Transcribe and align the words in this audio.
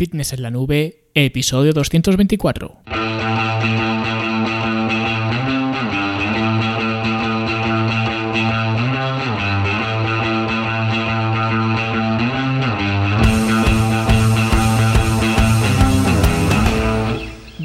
Fitness 0.00 0.32
en 0.32 0.40
la 0.40 0.50
Nube, 0.50 1.10
episodio 1.12 1.74
224. 1.74 3.09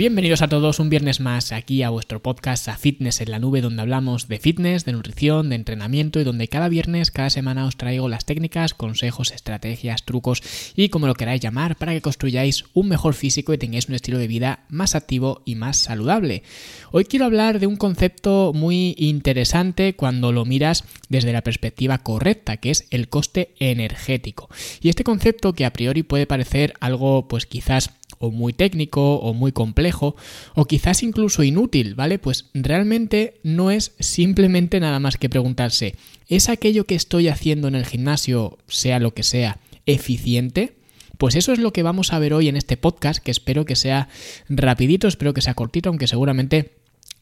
Bienvenidos 0.06 0.44
a 0.44 0.48
todos 0.48 0.80
un 0.80 0.92
viernes 0.92 1.20
más 1.20 1.52
aquí 1.52 1.82
a 1.82 1.90
vuestro 1.90 2.22
podcast 2.22 2.68
a 2.68 2.78
Fitness 2.78 3.22
en 3.22 3.32
la 3.32 3.40
Nube 3.40 3.62
donde 3.62 3.82
hablamos 3.82 4.28
de 4.28 4.38
fitness, 4.38 4.86
de 4.86 4.92
nutrición, 4.92 5.50
de 5.50 5.56
entrenamiento 5.56 6.20
y 6.20 6.24
donde 6.24 6.48
cada 6.48 6.70
viernes, 6.70 7.10
cada 7.10 7.32
semana 7.32 7.66
os 7.66 7.76
traigo 7.76 8.08
las 8.08 8.24
técnicas, 8.24 8.76
consejos, 8.76 9.32
estrategias, 9.32 10.06
trucos 10.06 10.44
y 10.76 10.90
como 10.90 11.08
lo 11.08 11.16
queráis 11.16 11.42
llamar 11.42 11.76
para 11.76 11.92
que 11.92 12.04
construyáis 12.04 12.66
un 12.76 12.88
mejor 12.88 13.16
físico 13.16 13.52
y 13.52 13.58
tengáis 13.58 13.90
un 13.90 13.96
estilo 13.96 14.20
de 14.20 14.28
vida 14.28 14.66
más 14.70 14.94
activo 14.94 15.42
y 15.44 15.56
más 15.56 15.78
saludable. 15.78 16.44
Hoy 16.92 17.06
quiero 17.06 17.26
hablar 17.26 17.58
de 17.60 17.66
un 17.66 17.76
concepto 17.76 18.52
muy 18.54 18.94
interesante 19.00 19.96
cuando 19.96 20.32
lo 20.32 20.46
miras 20.46 20.84
desde 21.10 21.34
la 21.34 21.42
perspectiva 21.42 21.98
correcta, 21.98 22.58
que 22.58 22.70
es 22.70 22.86
el 22.92 23.10
coste 23.10 23.56
energético. 23.58 24.50
Y 24.82 24.90
este 24.90 25.04
concepto 25.04 25.54
que 25.54 25.66
a 25.66 25.74
priori 25.74 26.04
puede 26.04 26.28
parecer 26.28 26.76
algo 26.80 27.28
pues 27.28 27.48
quizás 27.48 27.90
o 28.20 28.32
muy 28.32 28.54
técnico 28.54 29.16
o 29.16 29.34
muy 29.34 29.52
complejo 29.52 30.16
o 30.54 30.66
quizás 30.66 31.04
incluso 31.04 31.44
inútil, 31.44 31.96
¿vale? 31.96 32.20
Pues 32.20 32.50
realmente 32.54 33.40
no 33.44 33.72
es 33.72 33.94
simplemente 34.00 34.80
nada 34.80 35.00
más 35.00 35.18
que 35.18 35.30
preguntarse, 35.30 35.96
¿es 36.28 36.50
aquello 36.50 36.86
que 36.86 36.96
estoy 36.96 37.28
haciendo 37.28 37.68
en 37.68 37.76
el 37.76 37.86
gimnasio, 37.86 38.58
sea 38.68 39.00
lo 39.00 39.14
que 39.14 39.24
sea, 39.24 39.60
eficiente? 39.86 40.74
Pues 41.18 41.36
eso 41.36 41.54
es 41.54 41.60
lo 41.60 41.72
que 41.72 41.84
vamos 41.84 42.12
a 42.12 42.20
ver 42.20 42.34
hoy 42.34 42.50
en 42.50 42.58
este 42.58 42.78
podcast, 42.78 43.24
que 43.24 43.32
espero 43.32 43.66
que 43.66 43.76
sea 43.76 44.10
rapidito, 44.50 45.08
espero 45.08 45.34
que 45.34 45.42
sea 45.42 45.54
cortito, 45.54 45.90
aunque 45.90 46.08
seguramente 46.08 46.72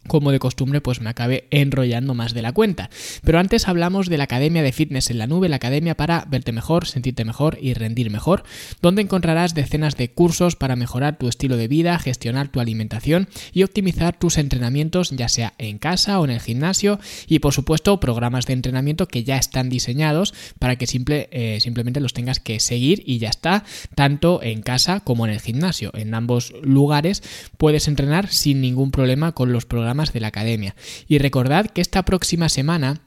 como 0.08 0.32
de 0.32 0.40
costumbre, 0.40 0.82
pues 0.82 1.02
me 1.02 1.10
acabe 1.10 1.48
enrollando 1.52 2.14
más 2.14 2.34
de 2.34 2.42
la 2.42 2.52
cuenta. 2.52 2.90
Pero 3.24 3.40
antes 3.40 3.68
hablamos 3.68 4.10
de 4.10 4.18
la 4.18 4.26
Academia 4.26 4.64
de 4.64 4.72
Fitness 4.72 5.10
en 5.10 5.18
la 5.18 5.28
Nube, 5.28 5.50
la 5.50 5.58
academia 5.58 5.96
para 5.96 6.26
verte 6.30 6.52
mejor, 6.52 6.88
sentirte 6.88 7.26
mejor 7.26 7.58
y 7.62 7.74
rendir 7.74 8.10
mejor, 8.10 8.44
donde 8.82 9.02
encontrarás 9.02 9.54
decenas 9.54 9.98
de 9.98 10.12
cursos 10.12 10.56
para 10.56 10.76
mejorar 10.76 11.18
tu 11.18 11.28
estilo 11.28 11.58
de 11.58 11.68
vida, 11.68 11.98
gestionar 12.00 12.50
tu 12.50 12.60
alimentación 12.60 13.28
y 13.54 13.64
optimizar 13.64 14.18
tus 14.18 14.38
entrenamientos, 14.38 15.12
ya 15.12 15.30
sea 15.30 15.54
en 15.58 15.78
casa 15.78 16.20
o 16.20 16.26
en 16.26 16.32
el 16.32 16.42
gimnasio, 16.42 17.00
y 17.28 17.40
por 17.40 17.54
supuesto 17.54 18.00
programas 18.00 18.46
de 18.46 18.54
entrenamiento 18.54 19.08
que 19.08 19.24
ya 19.24 19.38
están 19.38 19.70
diseñados 19.70 20.34
para 20.60 20.76
que 20.76 20.88
simple, 20.88 21.30
eh, 21.32 21.60
simplemente 21.60 22.00
los 22.00 22.14
tengas 22.14 22.40
que 22.40 22.60
seguir 22.60 23.04
y 23.06 23.20
ya 23.20 23.30
está, 23.30 23.64
tanto 23.96 24.42
en 24.44 24.62
casa 24.62 25.00
como 25.00 25.26
en 25.26 25.34
el 25.34 25.40
gimnasio. 25.40 25.92
En 25.94 26.14
ambos 26.14 26.54
lugares 26.62 27.24
puedes 27.58 27.88
entrenar 27.88 28.30
sin 28.30 28.62
ningún 28.62 28.92
problema 28.92 29.34
con 29.34 29.54
los 29.54 29.66
programas 29.66 29.93
de 29.94 30.20
la 30.20 30.28
academia. 30.28 30.76
Y 31.08 31.18
recordad 31.20 31.68
que 31.68 31.82
esta 31.82 32.04
próxima 32.04 32.50
semana 32.50 33.02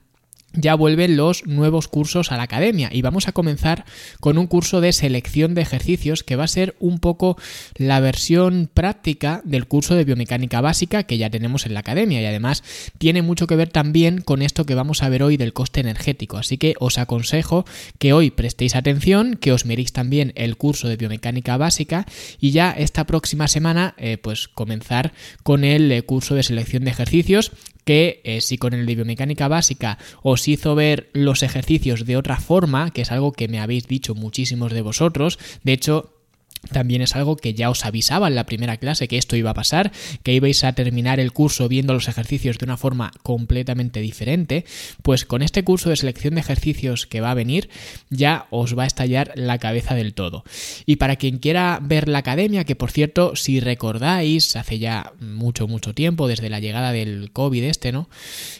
ya 0.56 0.74
vuelven 0.74 1.16
los 1.16 1.46
nuevos 1.46 1.88
cursos 1.88 2.32
a 2.32 2.36
la 2.36 2.44
academia. 2.44 2.90
Y 2.92 3.02
vamos 3.02 3.28
a 3.28 3.32
comenzar 3.32 3.84
con 4.20 4.38
un 4.38 4.46
curso 4.46 4.80
de 4.80 4.92
selección 4.92 5.54
de 5.54 5.62
ejercicios 5.62 6.22
que 6.22 6.36
va 6.36 6.44
a 6.44 6.48
ser 6.48 6.74
un 6.80 6.98
poco 6.98 7.36
la 7.76 8.00
versión 8.00 8.68
práctica 8.72 9.42
del 9.44 9.66
curso 9.66 9.94
de 9.94 10.04
biomecánica 10.04 10.60
básica 10.60 11.04
que 11.04 11.18
ya 11.18 11.30
tenemos 11.30 11.66
en 11.66 11.74
la 11.74 11.80
academia. 11.80 12.20
Y 12.20 12.26
además 12.26 12.62
tiene 12.98 13.22
mucho 13.22 13.46
que 13.46 13.56
ver 13.56 13.68
también 13.68 14.20
con 14.20 14.42
esto 14.42 14.66
que 14.66 14.74
vamos 14.74 15.02
a 15.02 15.08
ver 15.08 15.22
hoy 15.22 15.36
del 15.36 15.52
coste 15.52 15.80
energético. 15.80 16.38
Así 16.38 16.58
que 16.58 16.74
os 16.78 16.98
aconsejo 16.98 17.64
que 17.98 18.12
hoy 18.12 18.30
prestéis 18.30 18.76
atención 18.76 19.36
que 19.40 19.52
os 19.52 19.66
miréis 19.66 19.92
también 19.92 20.32
el 20.36 20.56
curso 20.56 20.88
de 20.88 20.96
biomecánica 20.96 21.56
básica 21.56 22.06
y 22.40 22.50
ya 22.50 22.70
esta 22.70 23.04
próxima 23.04 23.48
semana 23.48 23.94
eh, 23.98 24.18
pues 24.18 24.48
comenzar 24.48 25.12
con 25.42 25.64
el 25.64 25.90
eh, 25.92 26.02
curso 26.02 26.34
de 26.34 26.42
selección 26.42 26.84
de 26.84 26.90
ejercicios 26.90 27.52
que 27.86 28.20
eh, 28.24 28.40
si 28.40 28.58
con 28.58 28.74
el 28.74 28.84
de 28.84 28.96
biomecánica 28.96 29.46
básica 29.48 29.96
os 30.22 30.48
hizo 30.48 30.74
ver 30.74 31.08
los 31.12 31.44
ejercicios 31.44 32.04
de 32.04 32.16
otra 32.16 32.36
forma, 32.38 32.90
que 32.90 33.02
es 33.02 33.12
algo 33.12 33.32
que 33.32 33.46
me 33.48 33.60
habéis 33.60 33.86
dicho 33.86 34.14
muchísimos 34.14 34.72
de 34.72 34.82
vosotros, 34.82 35.38
de 35.62 35.72
hecho 35.72 36.15
también 36.70 37.02
es 37.02 37.16
algo 37.16 37.36
que 37.36 37.54
ya 37.54 37.70
os 37.70 37.84
avisaba 37.84 38.28
en 38.28 38.34
la 38.34 38.46
primera 38.46 38.76
clase 38.76 39.08
que 39.08 39.18
esto 39.18 39.36
iba 39.36 39.50
a 39.50 39.54
pasar, 39.54 39.92
que 40.22 40.34
ibais 40.34 40.64
a 40.64 40.72
terminar 40.72 41.20
el 41.20 41.32
curso 41.32 41.68
viendo 41.68 41.92
los 41.92 42.08
ejercicios 42.08 42.58
de 42.58 42.64
una 42.64 42.76
forma 42.76 43.12
completamente 43.22 44.00
diferente, 44.00 44.64
pues 45.02 45.24
con 45.24 45.42
este 45.42 45.64
curso 45.64 45.90
de 45.90 45.96
selección 45.96 46.34
de 46.34 46.40
ejercicios 46.40 47.06
que 47.06 47.20
va 47.20 47.30
a 47.30 47.34
venir 47.34 47.68
ya 48.10 48.46
os 48.50 48.76
va 48.76 48.84
a 48.84 48.86
estallar 48.86 49.32
la 49.34 49.58
cabeza 49.58 49.94
del 49.94 50.14
todo. 50.14 50.44
Y 50.86 50.96
para 50.96 51.16
quien 51.16 51.38
quiera 51.38 51.78
ver 51.82 52.08
la 52.08 52.18
academia, 52.18 52.64
que 52.64 52.76
por 52.76 52.90
cierto, 52.90 53.36
si 53.36 53.60
recordáis, 53.60 54.56
hace 54.56 54.78
ya 54.78 55.12
mucho, 55.20 55.66
mucho 55.68 55.94
tiempo, 55.94 56.28
desde 56.28 56.50
la 56.50 56.60
llegada 56.60 56.92
del 56.92 57.30
COVID 57.32 57.64
este, 57.64 57.92
¿no? 57.92 58.08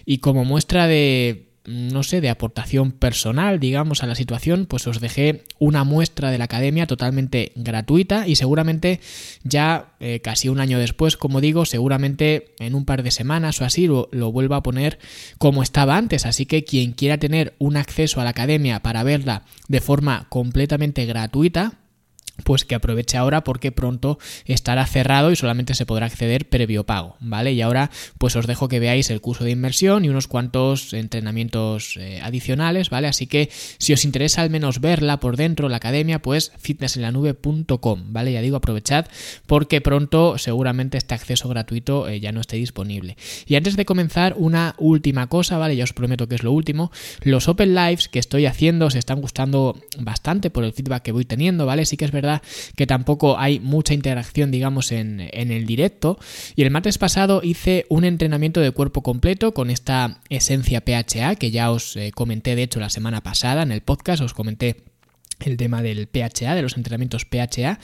Y 0.05 0.19
como 0.19 0.45
muestra 0.45 0.87
de 0.87 1.46
no 1.67 2.03
sé, 2.03 2.21
de 2.21 2.31
aportación 2.31 2.93
personal, 2.93 3.61
digamos, 3.61 4.03
a 4.03 4.07
la 4.07 4.15
situación, 4.15 4.67
pues 4.67 4.87
os 4.87 5.01
dejé 5.01 5.45
una 5.59 5.85
muestra 5.85 6.31
de 6.31 6.39
la 6.39 6.45
academia 6.45 6.87
totalmente 6.87 7.53
gratuita 7.57 8.27
y 8.29 8.37
seguramente 8.37 9.01
ya 9.43 9.95
eh, 10.01 10.21
casi 10.21 10.49
un 10.49 10.61
año 10.61 10.79
después, 10.79 11.17
como 11.17 11.41
digo, 11.41 11.65
seguramente 11.65 12.55
en 12.59 12.75
un 12.75 12.85
par 12.85 13.03
de 13.03 13.11
semanas 13.11 13.61
o 13.61 13.65
así 13.65 13.87
lo, 13.87 14.09
lo 14.13 14.33
vuelva 14.33 14.57
a 14.57 14.63
poner 14.63 14.99
como 15.39 15.63
estaba 15.63 15.97
antes. 15.97 16.27
Así 16.27 16.47
que 16.47 16.65
quien 16.65 16.93
quiera 16.93 17.19
tener 17.19 17.55
un 17.59 17.77
acceso 17.77 18.21
a 18.21 18.25
la 18.25 18.31
academia 18.31 18.81
para 18.81 19.03
verla 19.03 19.45
de 19.69 19.81
forma 19.81 20.27
completamente 20.29 21.05
gratuita, 21.07 21.79
pues 22.45 22.65
que 22.65 22.75
aproveche 22.75 23.17
ahora 23.17 23.45
porque 23.45 23.73
pronto 23.73 24.19
estará 24.45 24.87
cerrado 24.87 25.31
y 25.31 25.37
solamente 25.37 25.75
se 25.75 25.87
podrá 25.87 26.07
acceder 26.07 26.49
previo 26.49 26.85
pago, 26.85 27.17
¿vale? 27.21 27.53
Y 27.53 27.63
ahora 27.63 27.91
pues 28.19 28.37
os 28.37 28.47
dejo 28.47 28.69
que 28.69 28.81
veáis 28.81 29.11
el 29.11 29.21
curso 29.21 29.45
de 29.45 29.51
inmersión 29.51 30.05
y 30.05 30.09
unos 30.09 30.29
cuantos 30.29 30.93
entrenamientos 30.93 31.97
eh, 31.97 32.21
adicionales, 32.23 32.91
¿vale? 32.91 33.09
Así 33.09 33.27
que 33.27 33.51
si 33.79 33.93
os 33.93 34.05
interesa 34.05 34.43
al 34.43 34.51
menos 34.51 34.81
verla 34.81 35.21
por 35.21 35.37
dentro, 35.37 35.69
la 35.69 35.77
academia, 35.77 36.21
pues 36.21 36.53
fitnessenlanube.com, 36.59 38.13
¿vale? 38.13 38.33
Ya 38.33 38.41
digo, 38.41 38.57
aprovechad 38.57 39.07
porque 39.47 39.81
pronto 39.81 40.39
seguramente 40.39 40.99
este 40.99 41.15
acceso 41.15 41.49
gratuito 41.49 42.09
eh, 42.09 42.21
ya 42.21 42.33
no 42.33 42.41
esté 42.41 42.57
disponible. 42.57 43.17
Y 43.47 43.57
antes 43.57 43.77
de 43.77 43.85
comenzar, 43.85 44.35
una 44.37 44.75
última 44.79 45.29
cosa, 45.29 45.59
¿vale? 45.59 45.77
Ya 45.77 45.85
os 45.85 45.93
prometo 45.93 46.29
que 46.29 46.35
es 46.35 46.43
lo 46.43 46.53
último. 46.53 46.91
Los 47.23 47.49
Open 47.49 47.75
Lives 47.75 48.09
que 48.09 48.19
estoy 48.19 48.47
haciendo 48.47 48.91
se 48.91 48.99
están 48.99 49.21
gustando 49.21 49.81
bastante 49.99 50.51
por 50.51 50.65
el 50.65 50.73
feedback 50.73 51.03
que 51.03 51.13
voy 51.13 51.25
teniendo, 51.25 51.67
¿vale? 51.67 51.87
Sí 51.87 51.97
que 51.97 52.05
es 52.05 52.11
verdad 52.11 52.26
que 52.77 52.87
tampoco 52.87 53.39
hay 53.39 53.61
mucha 53.61 53.95
interacción, 53.95 54.51
digamos, 54.51 54.93
en, 54.93 55.29
en 55.33 55.51
el 55.51 55.67
directo. 55.67 56.19
Y 56.55 56.63
el 56.63 56.71
martes 56.71 56.99
pasado 56.99 57.41
hice 57.43 57.87
un 57.89 58.05
entrenamiento 58.05 58.61
de 58.61 58.71
cuerpo 58.71 59.03
completo 59.03 59.53
con 59.53 59.71
esta 59.71 60.21
esencia 60.29 60.83
PHA 60.83 61.37
que 61.37 61.51
ya 61.51 61.71
os 61.71 61.97
eh, 61.97 62.13
comenté, 62.15 62.57
de 62.57 62.65
hecho, 62.65 62.81
la 62.81 62.91
semana 62.91 63.23
pasada 63.23 63.63
en 63.63 63.73
el 63.73 63.81
podcast, 63.81 64.23
os 64.23 64.35
comenté 64.35 64.77
el 65.41 65.57
tema 65.57 65.83
del 65.83 66.09
PHA, 66.09 66.55
de 66.55 66.63
los 66.63 66.77
entrenamientos 66.77 67.25
PHA. 67.25 67.79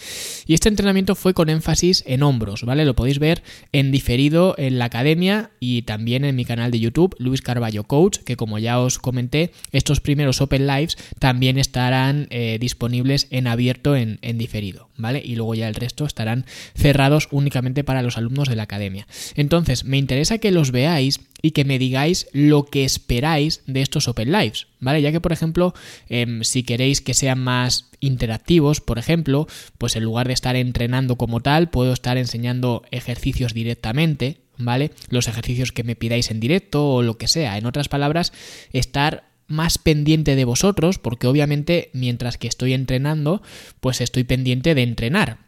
Y 0.46 0.54
este 0.54 0.68
entrenamiento 0.68 1.14
fue 1.14 1.34
con 1.34 1.48
énfasis 1.48 2.02
en 2.06 2.22
hombros, 2.22 2.64
¿vale? 2.64 2.84
Lo 2.84 2.94
podéis 2.94 3.18
ver 3.18 3.42
en 3.72 3.92
diferido 3.92 4.54
en 4.58 4.78
la 4.78 4.86
academia 4.86 5.50
y 5.60 5.82
también 5.82 6.24
en 6.24 6.36
mi 6.36 6.44
canal 6.44 6.70
de 6.70 6.80
YouTube, 6.80 7.14
Luis 7.18 7.42
Carballo 7.42 7.84
Coach, 7.84 8.18
que 8.18 8.36
como 8.36 8.58
ya 8.58 8.80
os 8.80 8.98
comenté, 8.98 9.52
estos 9.72 10.00
primeros 10.00 10.40
Open 10.40 10.66
Lives 10.66 10.96
también 11.18 11.58
estarán 11.58 12.26
eh, 12.30 12.58
disponibles 12.60 13.26
en 13.30 13.46
abierto 13.46 13.96
en, 13.96 14.18
en 14.22 14.38
diferido, 14.38 14.88
¿vale? 15.02 15.20
Y 15.22 15.36
luego 15.36 15.54
ya 15.54 15.68
el 15.68 15.74
resto 15.74 16.06
estarán 16.06 16.46
cerrados 16.74 17.28
únicamente 17.30 17.84
para 17.84 18.00
los 18.00 18.16
alumnos 18.16 18.48
de 18.48 18.56
la 18.56 18.62
academia. 18.62 19.06
Entonces, 19.34 19.84
me 19.84 19.98
interesa 19.98 20.38
que 20.38 20.52
los 20.52 20.70
veáis 20.70 21.20
y 21.42 21.50
que 21.50 21.64
me 21.64 21.78
digáis 21.78 22.28
lo 22.32 22.64
que 22.64 22.84
esperáis 22.84 23.62
de 23.66 23.82
estos 23.82 24.08
Open 24.08 24.32
Lives, 24.32 24.68
¿vale? 24.78 25.02
Ya 25.02 25.12
que, 25.12 25.20
por 25.20 25.32
ejemplo, 25.32 25.74
em, 26.08 26.44
si 26.44 26.62
queréis 26.62 27.00
que 27.00 27.14
sean 27.14 27.40
más 27.40 27.90
interactivos, 28.00 28.80
por 28.80 28.98
ejemplo, 28.98 29.48
pues 29.76 29.96
en 29.96 30.04
lugar 30.04 30.28
de 30.28 30.34
estar 30.34 30.54
entrenando 30.56 31.16
como 31.16 31.40
tal, 31.40 31.68
puedo 31.68 31.92
estar 31.92 32.16
enseñando 32.16 32.84
ejercicios 32.92 33.54
directamente, 33.54 34.38
¿vale? 34.56 34.92
Los 35.08 35.26
ejercicios 35.26 35.72
que 35.72 35.82
me 35.82 35.96
pidáis 35.96 36.30
en 36.30 36.38
directo 36.38 36.88
o 36.88 37.02
lo 37.02 37.18
que 37.18 37.26
sea. 37.26 37.58
En 37.58 37.66
otras 37.66 37.88
palabras, 37.88 38.32
estar 38.72 39.31
más 39.52 39.78
pendiente 39.78 40.34
de 40.34 40.44
vosotros, 40.44 40.98
porque 40.98 41.26
obviamente 41.26 41.90
mientras 41.92 42.38
que 42.38 42.48
estoy 42.48 42.72
entrenando, 42.72 43.42
pues 43.80 44.00
estoy 44.00 44.24
pendiente 44.24 44.74
de 44.74 44.82
entrenar. 44.82 45.38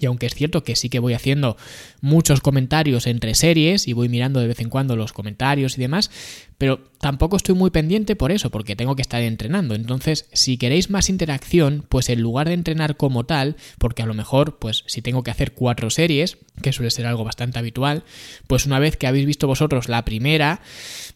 Y 0.00 0.06
aunque 0.06 0.26
es 0.26 0.34
cierto 0.34 0.62
que 0.62 0.76
sí 0.76 0.88
que 0.88 0.98
voy 0.98 1.14
haciendo 1.14 1.56
muchos 2.00 2.40
comentarios 2.40 3.06
entre 3.06 3.34
series 3.34 3.88
y 3.88 3.92
voy 3.92 4.08
mirando 4.08 4.40
de 4.40 4.48
vez 4.48 4.60
en 4.60 4.68
cuando 4.68 4.96
los 4.96 5.12
comentarios 5.12 5.78
y 5.78 5.80
demás, 5.80 6.10
pero 6.58 6.80
tampoco 7.00 7.36
estoy 7.36 7.54
muy 7.54 7.70
pendiente 7.70 8.16
por 8.16 8.32
eso, 8.32 8.50
porque 8.50 8.76
tengo 8.76 8.96
que 8.96 9.02
estar 9.02 9.22
entrenando. 9.22 9.74
Entonces, 9.74 10.28
si 10.32 10.56
queréis 10.58 10.90
más 10.90 11.08
interacción, 11.08 11.84
pues 11.88 12.08
en 12.08 12.20
lugar 12.20 12.48
de 12.48 12.54
entrenar 12.54 12.96
como 12.96 13.24
tal, 13.24 13.56
porque 13.78 14.02
a 14.02 14.06
lo 14.06 14.14
mejor, 14.14 14.58
pues 14.58 14.84
si 14.86 15.02
tengo 15.02 15.22
que 15.22 15.30
hacer 15.30 15.52
cuatro 15.52 15.90
series, 15.90 16.38
que 16.62 16.72
suele 16.72 16.90
ser 16.90 17.06
algo 17.06 17.24
bastante 17.24 17.58
habitual, 17.58 18.04
pues 18.46 18.66
una 18.66 18.78
vez 18.78 18.96
que 18.96 19.06
habéis 19.06 19.26
visto 19.26 19.46
vosotros 19.46 19.88
la 19.88 20.04
primera, 20.04 20.60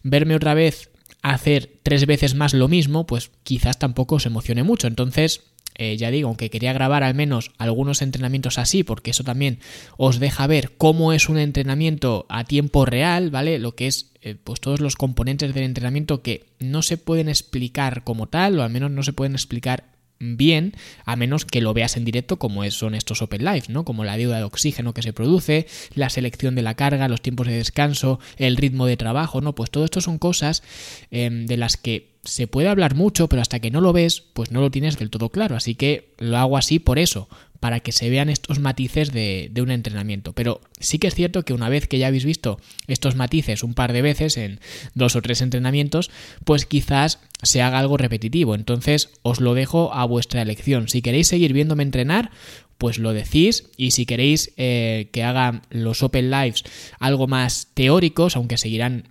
verme 0.03 0.35
otra 0.35 0.53
vez 0.53 0.90
hacer 1.21 1.79
tres 1.83 2.05
veces 2.05 2.35
más 2.35 2.53
lo 2.53 2.67
mismo, 2.67 3.05
pues 3.05 3.31
quizás 3.43 3.79
tampoco 3.79 4.15
os 4.15 4.25
emocione 4.25 4.63
mucho. 4.63 4.87
Entonces, 4.87 5.41
eh, 5.75 5.95
ya 5.97 6.11
digo, 6.11 6.27
aunque 6.27 6.49
quería 6.49 6.73
grabar 6.73 7.03
al 7.03 7.15
menos 7.15 7.51
algunos 7.57 8.01
entrenamientos 8.01 8.57
así, 8.57 8.83
porque 8.83 9.11
eso 9.11 9.23
también 9.23 9.59
os 9.97 10.19
deja 10.19 10.45
ver 10.47 10.73
cómo 10.77 11.13
es 11.13 11.29
un 11.29 11.37
entrenamiento 11.37 12.25
a 12.29 12.43
tiempo 12.43 12.85
real, 12.85 13.31
¿vale? 13.31 13.59
Lo 13.59 13.75
que 13.75 13.87
es 13.87 14.11
eh, 14.21 14.35
pues 14.35 14.59
todos 14.59 14.81
los 14.81 14.95
componentes 14.95 15.53
del 15.53 15.63
entrenamiento 15.63 16.21
que 16.21 16.47
no 16.59 16.81
se 16.81 16.97
pueden 16.97 17.29
explicar 17.29 18.03
como 18.03 18.27
tal, 18.27 18.59
o 18.59 18.63
al 18.63 18.69
menos 18.69 18.91
no 18.91 19.03
se 19.03 19.13
pueden 19.13 19.33
explicar 19.33 19.85
bien, 20.21 20.73
a 21.05 21.15
menos 21.15 21.45
que 21.45 21.61
lo 21.61 21.73
veas 21.73 21.97
en 21.97 22.05
directo 22.05 22.37
como 22.37 22.69
son 22.71 22.95
estos 22.95 23.21
Open 23.21 23.43
Live, 23.43 23.63
¿no? 23.69 23.83
Como 23.83 24.03
la 24.03 24.17
deuda 24.17 24.37
de 24.37 24.43
oxígeno 24.43 24.93
que 24.93 25.01
se 25.01 25.13
produce, 25.13 25.67
la 25.95 26.09
selección 26.09 26.55
de 26.55 26.61
la 26.61 26.75
carga, 26.75 27.07
los 27.07 27.21
tiempos 27.21 27.47
de 27.47 27.57
descanso, 27.57 28.19
el 28.37 28.57
ritmo 28.57 28.85
de 28.85 28.97
trabajo, 28.97 29.41
¿no? 29.41 29.55
Pues 29.55 29.71
todo 29.71 29.85
esto 29.85 30.01
son 30.01 30.19
cosas 30.19 30.63
em, 31.09 31.45
de 31.45 31.57
las 31.57 31.77
que 31.77 32.10
se 32.23 32.47
puede 32.47 32.67
hablar 32.67 32.95
mucho, 32.95 33.27
pero 33.27 33.41
hasta 33.41 33.59
que 33.59 33.71
no 33.71 33.81
lo 33.81 33.93
ves, 33.93 34.21
pues 34.33 34.51
no 34.51 34.61
lo 34.61 34.71
tienes 34.71 34.97
del 34.99 35.09
todo 35.09 35.29
claro. 35.29 35.55
Así 35.55 35.75
que 35.75 36.13
lo 36.19 36.37
hago 36.37 36.57
así 36.57 36.79
por 36.79 36.99
eso, 36.99 37.27
para 37.59 37.79
que 37.79 37.91
se 37.91 38.09
vean 38.09 38.29
estos 38.29 38.59
matices 38.59 39.11
de, 39.11 39.49
de, 39.51 39.61
un 39.61 39.71
entrenamiento. 39.71 40.33
Pero 40.33 40.61
sí 40.79 40.99
que 40.99 41.07
es 41.07 41.15
cierto 41.15 41.43
que 41.43 41.53
una 41.53 41.69
vez 41.69 41.87
que 41.87 41.97
ya 41.97 42.07
habéis 42.07 42.25
visto 42.25 42.59
estos 42.87 43.15
matices 43.15 43.63
un 43.63 43.73
par 43.73 43.93
de 43.93 44.01
veces 44.01 44.37
en 44.37 44.59
dos 44.93 45.15
o 45.15 45.21
tres 45.21 45.41
entrenamientos, 45.41 46.11
pues 46.45 46.65
quizás 46.65 47.19
se 47.41 47.61
haga 47.61 47.79
algo 47.79 47.97
repetitivo. 47.97 48.55
Entonces 48.55 49.09
os 49.23 49.39
lo 49.39 49.53
dejo 49.53 49.93
a 49.93 50.05
vuestra 50.05 50.41
elección. 50.41 50.89
Si 50.89 51.01
queréis 51.01 51.27
seguir 51.27 51.53
viéndome 51.53 51.83
entrenar, 51.83 52.31
pues 52.81 52.97
lo 52.97 53.13
decís 53.13 53.69
y 53.77 53.91
si 53.91 54.07
queréis 54.07 54.53
eh, 54.57 55.09
que 55.11 55.23
haga 55.23 55.61
los 55.69 56.01
Open 56.01 56.31
Lives 56.31 56.63
algo 56.99 57.27
más 57.27 57.67
teóricos, 57.75 58.35
aunque 58.35 58.57
seguirán 58.57 59.07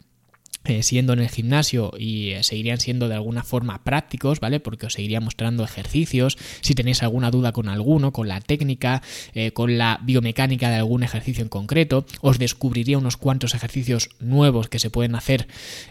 eh, 0.65 0.83
siendo 0.83 1.15
en 1.15 1.21
el 1.21 1.31
gimnasio 1.31 1.91
y 1.99 2.33
eh, 2.33 2.43
seguirían 2.43 2.79
siendo 2.81 3.09
de 3.09 3.15
alguna 3.15 3.43
forma 3.43 3.83
prácticos, 3.83 4.41
¿vale? 4.41 4.61
Porque 4.61 4.85
os 4.85 4.93
seguiría 4.93 5.19
mostrando 5.19 5.65
ejercicios, 5.65 6.37
si 6.61 6.75
tenéis 6.75 7.03
alguna 7.03 7.31
duda 7.31 7.53
con 7.53 7.71
alguno, 7.71 8.13
con 8.13 8.29
la 8.29 8.43
técnica, 8.43 9.01
eh, 9.33 9.53
con 9.53 9.79
la 9.79 10.01
biomecánica 10.03 10.69
de 10.69 10.77
algún 10.77 11.03
ejercicio 11.03 11.43
en 11.43 11.49
concreto, 11.49 12.05
os 12.21 12.39
descubriría 12.39 12.99
unos 12.99 13.17
cuantos 13.17 13.55
ejercicios 13.55 14.11
nuevos 14.21 14.69
que 14.69 14.79
se 14.79 14.91
pueden 14.91 15.15
hacer 15.15 15.49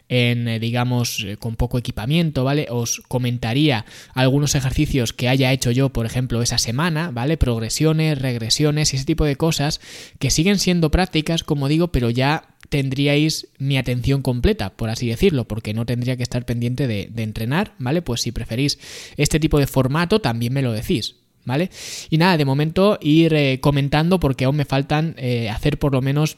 en, 0.07 0.59
digamos, 0.59 1.25
con 1.39 1.55
poco 1.55 1.79
equipamiento, 1.79 2.43
¿vale? 2.43 2.67
Os 2.69 3.01
comentaría 3.07 3.85
algunos 4.13 4.53
ejercicios 4.53 5.13
que 5.13 5.29
haya 5.29 5.51
hecho 5.51 5.71
yo, 5.71 5.89
por 5.89 6.05
ejemplo, 6.05 6.43
esa 6.43 6.59
semana, 6.59 7.09
¿vale? 7.09 7.37
Progresiones, 7.37 8.21
regresiones 8.21 8.93
y 8.93 8.97
ese 8.97 9.05
tipo 9.05 9.25
de 9.25 9.35
cosas 9.35 9.81
que 10.19 10.29
siguen 10.29 10.59
siendo 10.59 10.91
prácticas, 10.91 11.43
como 11.43 11.67
digo, 11.67 11.87
pero 11.87 12.11
ya 12.11 12.43
tendríais 12.69 13.47
mi 13.57 13.77
atención 13.77 14.21
completa, 14.21 14.69
por 14.71 14.89
así 14.89 15.07
decirlo, 15.07 15.45
porque 15.47 15.73
no 15.73 15.85
tendría 15.85 16.15
que 16.15 16.23
estar 16.23 16.45
pendiente 16.45 16.87
de, 16.87 17.09
entrenar, 17.17 17.73
¿vale? 17.79 18.01
Pues 18.01 18.21
si 18.21 18.31
preferís 18.31 18.79
este 19.17 19.39
tipo 19.39 19.59
de 19.59 19.67
formato, 19.67 20.21
también 20.21 20.53
me 20.53 20.61
lo 20.61 20.71
decís. 20.71 21.15
¿Vale? 21.45 21.71
Y 22.11 22.17
nada, 22.17 22.37
de 22.37 22.45
momento 22.45 22.99
ir 23.01 23.33
eh, 23.33 23.59
comentando 23.59 24.19
porque 24.19 24.45
aún 24.45 24.57
me 24.57 24.65
faltan 24.65 25.15
eh, 25.17 25.49
hacer 25.49 25.79
por 25.79 25.93
lo 25.93 26.01
menos 26.01 26.37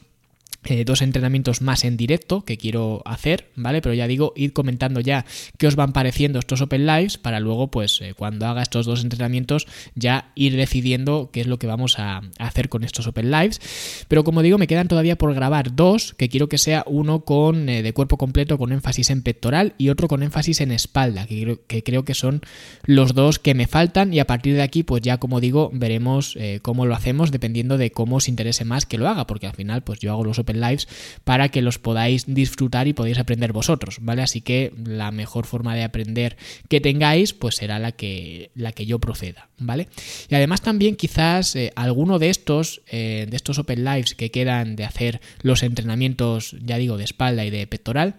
eh, 0.64 0.84
dos 0.84 1.02
entrenamientos 1.02 1.60
más 1.60 1.84
en 1.84 1.96
directo 1.96 2.44
que 2.44 2.56
quiero 2.56 3.02
hacer, 3.04 3.48
¿vale? 3.56 3.82
Pero 3.82 3.94
ya 3.94 4.06
digo, 4.06 4.32
ir 4.36 4.52
comentando 4.52 5.00
ya 5.00 5.24
qué 5.58 5.66
os 5.66 5.74
van 5.74 5.92
pareciendo 5.92 6.38
estos 6.38 6.60
Open 6.60 6.86
Lives 6.86 7.18
para 7.18 7.40
luego, 7.40 7.68
pues, 7.68 8.00
eh, 8.00 8.14
cuando 8.16 8.46
haga 8.46 8.62
estos 8.62 8.86
dos 8.86 9.02
entrenamientos, 9.02 9.66
ya 9.96 10.30
ir 10.36 10.54
decidiendo 10.54 11.30
qué 11.32 11.40
es 11.40 11.48
lo 11.48 11.58
que 11.58 11.66
vamos 11.66 11.98
a, 11.98 12.22
hacer 12.38 12.68
con 12.68 12.84
estos 12.84 13.08
Open 13.08 13.32
Lives. 13.32 13.60
Pero 14.06 14.22
como 14.22 14.40
digo, 14.42 14.56
me 14.56 14.68
quedan 14.68 14.86
todavía 14.86 15.18
por 15.18 15.34
grabar 15.34 15.74
dos, 15.74 16.14
que 16.14 16.28
quiero 16.28 16.48
que 16.48 16.58
sea 16.58 16.84
uno 16.86 17.24
con 17.24 17.68
eh, 17.68 17.82
de 17.82 17.92
cuerpo 17.92 18.16
completo 18.16 18.56
con 18.56 18.70
énfasis 18.72 19.10
en 19.10 19.22
pectoral 19.22 19.74
y 19.78 19.88
otro 19.88 20.06
con 20.06 20.22
énfasis 20.22 20.60
en 20.60 20.70
espalda, 20.70 21.26
que 21.26 21.42
creo, 21.42 21.66
que 21.66 21.82
creo 21.82 22.04
que 22.04 22.14
son 22.14 22.40
los 22.84 23.14
dos 23.14 23.40
que 23.40 23.54
me 23.54 23.66
faltan 23.66 24.14
y 24.14 24.20
a 24.20 24.28
partir 24.28 24.54
de 24.54 24.62
aquí, 24.62 24.84
pues 24.84 25.02
ya 25.02 25.18
como 25.18 25.40
digo, 25.40 25.70
veremos 25.72 26.38
cómo 26.62 26.86
lo 26.86 26.94
hacemos 26.94 27.32
dependiendo 27.32 27.78
de 27.78 27.90
cómo 27.90 28.16
os 28.16 28.28
interese 28.28 28.64
más 28.64 28.86
que 28.86 28.98
lo 28.98 29.08
haga, 29.08 29.26
porque 29.26 29.46
al 29.46 29.54
final, 29.54 29.82
pues 29.82 29.98
yo 29.98 30.12
hago 30.12 30.24
los 30.24 30.38
Open 30.38 30.51
Lives 30.60 30.88
para 31.24 31.48
que 31.48 31.62
los 31.62 31.78
podáis 31.78 32.24
disfrutar 32.26 32.88
y 32.88 32.92
podáis 32.92 33.18
aprender 33.18 33.52
vosotros, 33.52 33.98
¿vale? 34.00 34.22
Así 34.22 34.40
que 34.40 34.72
la 34.84 35.10
mejor 35.10 35.46
forma 35.46 35.74
de 35.74 35.84
aprender 35.84 36.36
que 36.68 36.80
tengáis, 36.80 37.32
pues 37.32 37.56
será 37.56 37.78
la 37.78 37.92
que, 37.92 38.50
la 38.54 38.72
que 38.72 38.86
yo 38.86 38.98
proceda, 38.98 39.48
¿vale? 39.58 39.88
Y 40.28 40.34
además 40.34 40.62
también 40.62 40.96
quizás 40.96 41.56
eh, 41.56 41.72
alguno 41.76 42.18
de 42.18 42.30
estos, 42.30 42.82
eh, 42.88 43.26
de 43.28 43.36
estos 43.36 43.58
Open 43.58 43.84
Lives 43.84 44.14
que 44.14 44.30
quedan 44.30 44.76
de 44.76 44.84
hacer 44.84 45.20
los 45.42 45.62
entrenamientos, 45.62 46.56
ya 46.62 46.78
digo, 46.78 46.96
de 46.96 47.04
espalda 47.04 47.44
y 47.44 47.50
de 47.50 47.66
pectoral, 47.66 48.16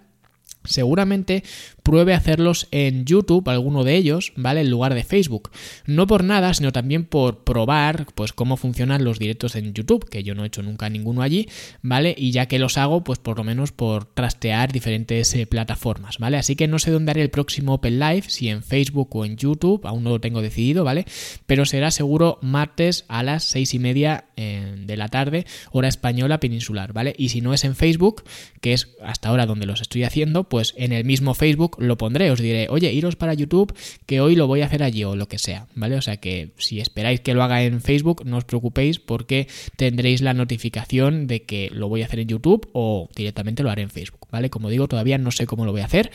seguramente 0.63 1.43
pruebe 1.83 2.13
hacerlos 2.13 2.67
en 2.71 3.05
YouTube, 3.05 3.49
alguno 3.49 3.83
de 3.83 3.95
ellos, 3.95 4.33
¿vale? 4.35 4.61
En 4.61 4.71
lugar 4.71 4.93
de 4.93 5.03
Facebook. 5.03 5.51
No 5.85 6.07
por 6.07 6.23
nada, 6.23 6.53
sino 6.53 6.71
también 6.71 7.05
por 7.05 7.43
probar, 7.43 8.07
pues, 8.15 8.33
cómo 8.33 8.57
funcionan 8.57 9.03
los 9.03 9.19
directos 9.19 9.55
en 9.55 9.73
YouTube, 9.73 10.09
que 10.09 10.23
yo 10.23 10.33
no 10.33 10.43
he 10.43 10.47
hecho 10.47 10.63
nunca 10.63 10.89
ninguno 10.89 11.21
allí, 11.21 11.49
¿vale? 11.81 12.15
Y 12.17 12.31
ya 12.31 12.47
que 12.47 12.59
los 12.59 12.77
hago, 12.77 13.03
pues 13.03 13.19
por 13.19 13.37
lo 13.37 13.43
menos 13.43 13.71
por 13.71 14.05
trastear 14.05 14.71
diferentes 14.71 15.33
eh, 15.35 15.45
plataformas, 15.45 16.17
¿vale? 16.19 16.37
Así 16.37 16.55
que 16.55 16.67
no 16.67 16.79
sé 16.79 16.91
dónde 16.91 17.11
haré 17.11 17.21
el 17.21 17.29
próximo 17.29 17.73
Open 17.73 17.99
Live, 17.99 18.23
si 18.27 18.49
en 18.49 18.63
Facebook 18.63 19.15
o 19.15 19.25
en 19.25 19.37
YouTube, 19.37 19.85
aún 19.85 20.03
no 20.03 20.11
lo 20.11 20.21
tengo 20.21 20.41
decidido, 20.41 20.83
¿vale? 20.83 21.05
Pero 21.45 21.65
será 21.65 21.91
seguro 21.91 22.39
martes 22.41 23.05
a 23.07 23.23
las 23.23 23.43
seis 23.43 23.73
y 23.73 23.79
media 23.79 24.25
eh, 24.37 24.75
de 24.77 24.97
la 24.97 25.09
tarde, 25.09 25.45
hora 25.71 25.87
española 25.87 26.39
peninsular, 26.39 26.93
¿vale? 26.93 27.13
Y 27.17 27.29
si 27.29 27.41
no 27.41 27.53
es 27.53 27.63
en 27.63 27.75
Facebook, 27.75 28.23
que 28.61 28.73
es 28.73 28.95
hasta 29.03 29.29
ahora 29.29 29.45
donde 29.45 29.65
los 29.65 29.81
estoy 29.81 30.03
haciendo, 30.03 30.45
pues 30.53 30.75
en 30.77 30.93
el 30.93 31.03
mismo 31.03 31.33
Facebook 31.33 31.77
lo 31.79 31.97
pondré, 31.97 32.29
os 32.29 32.39
diré, 32.39 32.67
oye, 32.69 32.93
iros 32.93 33.15
para 33.15 33.33
YouTube, 33.33 33.73
que 34.05 34.21
hoy 34.21 34.35
lo 34.35 34.45
voy 34.45 34.61
a 34.61 34.67
hacer 34.67 34.83
allí 34.83 35.03
o 35.03 35.15
lo 35.15 35.27
que 35.27 35.39
sea, 35.39 35.65
¿vale? 35.73 35.95
O 35.95 36.01
sea 36.03 36.17
que 36.17 36.51
si 36.59 36.79
esperáis 36.79 37.21
que 37.21 37.33
lo 37.33 37.41
haga 37.41 37.63
en 37.63 37.81
Facebook, 37.81 38.21
no 38.23 38.37
os 38.37 38.45
preocupéis 38.45 38.99
porque 38.99 39.47
tendréis 39.77 40.21
la 40.21 40.35
notificación 40.35 41.25
de 41.25 41.41
que 41.41 41.71
lo 41.73 41.89
voy 41.89 42.03
a 42.03 42.05
hacer 42.05 42.19
en 42.19 42.27
YouTube 42.27 42.69
o 42.71 43.09
directamente 43.15 43.63
lo 43.63 43.71
haré 43.71 43.81
en 43.81 43.89
Facebook, 43.89 44.22
¿vale? 44.33 44.49
Como 44.49 44.69
digo, 44.69 44.87
todavía 44.87 45.19
no 45.19 45.31
sé 45.31 45.45
cómo 45.45 45.63
lo 45.63 45.71
voy 45.71 45.81
a 45.81 45.85
hacer. 45.85 46.11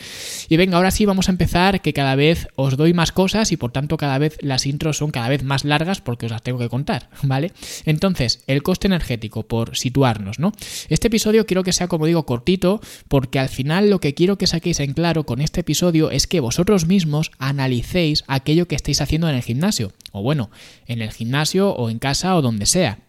Y 0.49 0.57
venga, 0.57 0.75
ahora 0.75 0.91
sí 0.91 1.05
vamos 1.05 1.29
a 1.29 1.31
empezar, 1.31 1.81
que 1.81 1.93
cada 1.93 2.15
vez 2.15 2.49
os 2.55 2.75
doy 2.75 2.93
más 2.93 3.13
cosas 3.13 3.53
y 3.53 3.57
por 3.57 3.71
tanto 3.71 3.95
cada 3.95 4.17
vez 4.17 4.37
las 4.41 4.65
intros 4.65 4.97
son 4.97 5.09
cada 5.09 5.29
vez 5.29 5.41
más 5.41 5.63
largas 5.63 6.01
porque 6.01 6.25
os 6.25 6.31
las 6.31 6.43
tengo 6.43 6.59
que 6.59 6.67
contar, 6.67 7.09
¿vale? 7.23 7.53
Entonces, 7.85 8.43
el 8.45 8.61
coste 8.61 8.87
energético, 8.87 9.43
por 9.43 9.77
situarnos, 9.77 10.37
¿no? 10.37 10.51
Este 10.89 11.07
episodio 11.07 11.45
quiero 11.45 11.63
que 11.63 11.71
sea, 11.71 11.87
como 11.87 12.05
digo, 12.05 12.25
cortito 12.25 12.81
porque 13.07 13.39
al 13.39 13.49
final 13.49 13.89
lo 13.89 14.01
que 14.01 14.13
quiero 14.13 14.37
que 14.37 14.47
saquéis 14.47 14.81
en 14.81 14.93
claro 14.93 15.25
con 15.25 15.39
este 15.39 15.61
episodio 15.61 16.11
es 16.11 16.27
que 16.27 16.41
vosotros 16.41 16.87
mismos 16.87 17.31
analicéis 17.39 18.25
aquello 18.27 18.67
que 18.67 18.75
estáis 18.75 18.99
haciendo 18.99 19.29
en 19.29 19.35
el 19.35 19.43
gimnasio. 19.43 19.93
O 20.11 20.21
bueno, 20.21 20.51
en 20.87 21.01
el 21.01 21.11
gimnasio 21.11 21.69
o 21.71 21.89
en 21.89 21.99
casa 21.99 22.35
o 22.35 22.41
donde 22.41 22.65
sea. 22.65 22.99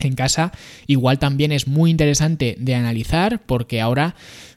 En 0.00 0.14
casa 0.14 0.52
igual 0.86 1.18
también 1.18 1.52
es 1.52 1.66
muy 1.66 1.90
interesante 1.90 2.56
de 2.58 2.74
analizar 2.74 3.42
porque 3.46 3.80
ahora 3.80 4.14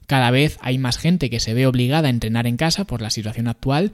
cada 0.07 0.31
vez 0.31 0.57
hay 0.61 0.77
más 0.77 0.97
gente 0.97 1.29
que 1.29 1.39
se 1.39 1.53
ve 1.53 1.65
obligada 1.65 2.07
a 2.07 2.11
entrenar 2.11 2.47
en 2.47 2.57
casa 2.57 2.85
por 2.85 3.01
la 3.01 3.09
situación 3.09 3.47
actual 3.47 3.91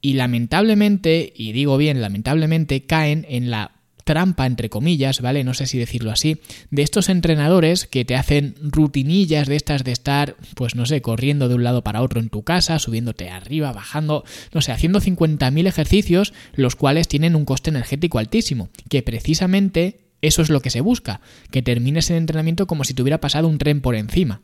y 0.00 0.14
lamentablemente, 0.14 1.32
y 1.34 1.52
digo 1.52 1.76
bien, 1.76 2.02
lamentablemente 2.02 2.84
caen 2.84 3.24
en 3.28 3.50
la 3.50 3.72
trampa, 4.04 4.46
entre 4.46 4.68
comillas, 4.68 5.20
¿vale? 5.20 5.44
No 5.44 5.54
sé 5.54 5.66
si 5.66 5.78
decirlo 5.78 6.10
así, 6.10 6.40
de 6.70 6.82
estos 6.82 7.08
entrenadores 7.08 7.86
que 7.86 8.04
te 8.04 8.14
hacen 8.14 8.54
rutinillas 8.60 9.48
de 9.48 9.56
estas 9.56 9.82
de 9.82 9.92
estar, 9.92 10.36
pues 10.54 10.74
no 10.74 10.86
sé, 10.86 11.00
corriendo 11.00 11.48
de 11.48 11.54
un 11.54 11.64
lado 11.64 11.82
para 11.82 12.02
otro 12.02 12.20
en 12.20 12.28
tu 12.28 12.42
casa, 12.42 12.78
subiéndote 12.78 13.30
arriba, 13.30 13.72
bajando, 13.72 14.24
no 14.52 14.60
sé, 14.60 14.72
haciendo 14.72 15.00
50.000 15.00 15.66
ejercicios, 15.66 16.34
los 16.54 16.76
cuales 16.76 17.08
tienen 17.08 17.34
un 17.34 17.46
coste 17.46 17.70
energético 17.70 18.18
altísimo, 18.18 18.68
que 18.88 19.02
precisamente 19.02 20.03
eso 20.26 20.42
es 20.42 20.50
lo 20.50 20.60
que 20.60 20.70
se 20.70 20.80
busca, 20.80 21.20
que 21.50 21.62
termines 21.62 22.10
el 22.10 22.16
entrenamiento 22.16 22.66
como 22.66 22.84
si 22.84 22.94
te 22.94 23.02
hubiera 23.02 23.20
pasado 23.20 23.48
un 23.48 23.58
tren 23.58 23.80
por 23.80 23.94
encima. 23.94 24.42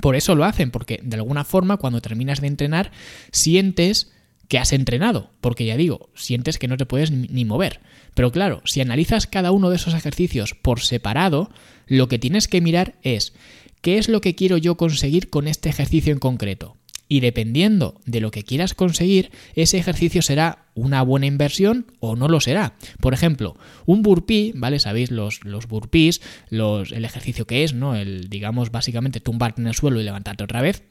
Por 0.00 0.16
eso 0.16 0.34
lo 0.34 0.44
hacen, 0.44 0.70
porque 0.70 1.00
de 1.02 1.16
alguna 1.16 1.44
forma 1.44 1.76
cuando 1.76 2.00
terminas 2.00 2.40
de 2.40 2.46
entrenar 2.46 2.92
sientes 3.30 4.10
que 4.48 4.58
has 4.58 4.72
entrenado, 4.72 5.30
porque 5.40 5.64
ya 5.64 5.76
digo, 5.76 6.10
sientes 6.14 6.58
que 6.58 6.68
no 6.68 6.76
te 6.76 6.86
puedes 6.86 7.10
ni 7.10 7.44
mover. 7.44 7.80
Pero 8.14 8.32
claro, 8.32 8.62
si 8.64 8.80
analizas 8.80 9.26
cada 9.26 9.50
uno 9.50 9.70
de 9.70 9.76
esos 9.76 9.94
ejercicios 9.94 10.54
por 10.54 10.80
separado, 10.80 11.50
lo 11.86 12.08
que 12.08 12.18
tienes 12.18 12.48
que 12.48 12.60
mirar 12.60 12.94
es 13.02 13.34
qué 13.80 13.98
es 13.98 14.08
lo 14.08 14.20
que 14.20 14.34
quiero 14.34 14.56
yo 14.56 14.76
conseguir 14.76 15.30
con 15.30 15.48
este 15.48 15.68
ejercicio 15.68 16.12
en 16.12 16.18
concreto. 16.18 16.76
Y 17.12 17.20
dependiendo 17.20 18.00
de 18.06 18.22
lo 18.22 18.30
que 18.30 18.42
quieras 18.42 18.72
conseguir, 18.72 19.32
ese 19.54 19.76
ejercicio 19.76 20.22
será 20.22 20.64
una 20.72 21.02
buena 21.02 21.26
inversión 21.26 21.92
o 22.00 22.16
no 22.16 22.26
lo 22.26 22.40
será. 22.40 22.74
Por 23.02 23.12
ejemplo, 23.12 23.54
un 23.84 24.00
burpee, 24.00 24.52
¿vale? 24.54 24.78
Sabéis 24.78 25.10
los, 25.10 25.44
los 25.44 25.68
burpees, 25.68 26.22
los, 26.48 26.90
el 26.90 27.04
ejercicio 27.04 27.46
que 27.46 27.64
es, 27.64 27.74
¿no? 27.74 27.96
El, 27.96 28.30
digamos, 28.30 28.70
básicamente 28.70 29.20
tumbarte 29.20 29.60
en 29.60 29.66
el 29.66 29.74
suelo 29.74 30.00
y 30.00 30.04
levantarte 30.04 30.42
otra 30.42 30.62
vez. 30.62 30.84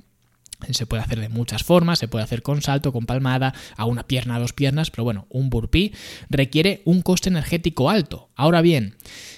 Se 0.69 0.85
puede 0.85 1.03
hacer 1.03 1.19
de 1.19 1.29
muchas 1.29 1.63
formas, 1.63 1.99
se 1.99 2.07
puede 2.07 2.23
hacer 2.23 2.41
con 2.41 2.61
salto, 2.61 2.93
con 2.93 3.05
palmada, 3.05 3.53
a 3.75 3.85
una 3.85 4.07
pierna, 4.07 4.35
a 4.35 4.39
dos 4.39 4.53
piernas, 4.53 4.91
pero 4.91 5.03
bueno, 5.03 5.27
un 5.29 5.49
burpee 5.49 5.91
requiere 6.29 6.81
un 6.85 7.01
coste 7.01 7.29
energético 7.29 7.89
alto. 7.89 8.29
Ahora 8.35 8.61
bien, 8.61 8.95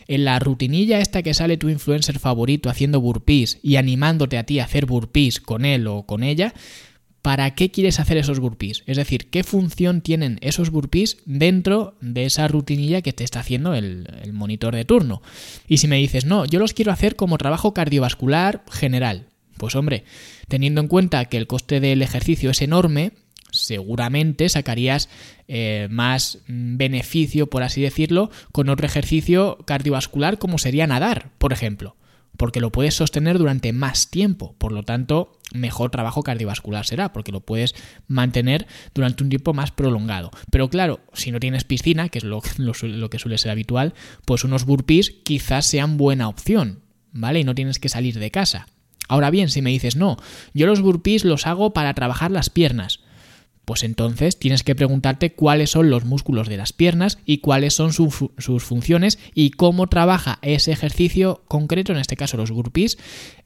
en 0.08 0.26
la 0.26 0.40
rutinilla 0.40 1.00
esta 1.00 1.24
que 1.24 1.34
sale 1.34 1.58
tu 1.58 1.70
influencer 1.70 2.20
favorito 2.20 2.70
haciendo 2.70 3.02
burpees 3.02 3.60
y 3.62 3.78
animándote 3.78 4.38
a 4.38 4.46
ti 4.46 4.60
a 4.60 4.66
hacer 4.66 4.86
burpees 4.86 5.40
con 5.40 5.66
él 5.66 5.88
o 5.88 6.04
con 6.04 6.24
ella, 6.24 6.54
¿para 7.22 7.56
qué 7.56 7.72
quieres 7.72 8.00
hacer 8.00 8.18
esos 8.18 8.40
burpees? 8.40 8.84
Es 8.86 8.98
decir, 8.98 9.30
¿qué 9.30 9.44
función 9.44 10.02
tienen 10.02 10.38
esos 10.42 10.70
burpees 10.70 11.18
dentro 11.26 11.96
de 12.02 12.26
esa 12.26 12.48
rutinilla 12.48 13.02
que 13.02 13.14
te 13.14 13.24
está 13.24 13.40
haciendo 13.40 13.74
el, 13.74 14.08
el 14.22 14.34
monitor 14.34 14.76
de 14.76 14.86
turno? 14.86 15.22
Y 15.68 15.78
si 15.78 15.88
me 15.88 15.98
dices, 15.98 16.26
no, 16.26 16.46
yo 16.46 16.60
los 16.60 16.74
quiero 16.74 16.92
hacer 16.92 17.16
como 17.16 17.38
trabajo 17.38 17.74
cardiovascular 17.74 18.64
general, 18.70 19.28
pues 19.58 19.76
hombre, 19.76 20.04
teniendo 20.48 20.82
en 20.82 20.88
cuenta 20.88 21.26
que 21.26 21.38
el 21.38 21.48
coste 21.48 21.80
del 21.80 22.02
ejercicio 22.02 22.52
es 22.52 22.62
enorme, 22.62 23.12
seguramente 23.54 24.50
sacarías 24.50 25.10
eh, 25.48 25.88
más 25.90 26.40
beneficio, 26.48 27.48
por 27.48 27.64
así 27.64 27.82
decirlo, 27.82 28.32
con 28.52 28.70
otro 28.70 28.86
ejercicio 28.86 29.60
cardiovascular 29.66 30.40
como 30.40 30.58
sería 30.58 30.88
nadar, 30.88 31.30
por 31.38 31.54
ejemplo, 31.54 31.96
porque 32.36 32.60
lo 32.60 32.72
puedes 32.72 32.96
sostener 32.96 33.38
durante 33.38 33.72
más 33.72 34.10
tiempo, 34.10 34.56
por 34.58 34.72
lo 34.72 34.84
tanto, 34.84 35.40
mejor 35.54 35.92
trabajo 35.92 36.24
cardiovascular 36.24 36.86
será, 36.86 37.14
porque 37.14 37.32
lo 37.32 37.42
puedes 37.42 37.76
mantener 38.08 38.66
durante 38.94 39.24
un 39.24 39.30
tiempo 39.30 39.54
más 39.54 39.72
prolongado. 39.72 40.32
Pero 40.50 40.70
claro, 40.70 41.02
si 41.14 41.32
no 41.32 41.40
tienes 41.40 41.64
piscina, 41.64 42.10
que 42.10 42.18
es 42.18 42.24
lo 42.24 42.42
que 43.10 43.20
suele 43.20 43.38
ser 43.38 43.52
habitual, 43.52 43.94
pues 44.26 44.44
unos 44.44 44.66
burpees 44.66 45.12
quizás 45.12 45.66
sean 45.66 45.98
buena 45.98 46.28
opción, 46.28 46.80
¿vale? 47.12 47.40
Y 47.40 47.44
no 47.44 47.56
tienes 47.56 47.78
que 47.78 47.90
salir 47.90 48.18
de 48.18 48.32
casa. 48.32 48.68
Ahora 49.14 49.30
bien, 49.30 49.50
si 49.50 49.62
me 49.62 49.70
dices, 49.70 49.96
no, 49.96 50.18
yo 50.56 50.66
los 50.66 50.82
burpees 50.82 51.24
los 51.24 51.46
hago 51.46 51.72
para 51.72 51.94
trabajar 51.94 52.32
las 52.32 52.50
piernas, 52.50 53.02
pues 53.64 53.84
entonces 53.84 54.40
tienes 54.40 54.64
que 54.64 54.74
preguntarte 54.74 55.34
cuáles 55.34 55.70
son 55.70 55.92
los 55.92 56.04
músculos 56.04 56.50
de 56.50 56.58
las 56.58 56.74
piernas 56.74 57.20
y 57.24 57.38
cuáles 57.38 57.76
son 57.76 57.94
sus 57.94 58.64
funciones 58.64 59.20
y 59.36 59.52
cómo 59.52 59.86
trabaja 59.86 60.40
ese 60.42 60.72
ejercicio 60.72 61.44
concreto, 61.48 61.92
en 61.92 62.00
este 62.00 62.18
caso 62.18 62.38
los 62.38 62.50
burpees, 62.50 62.98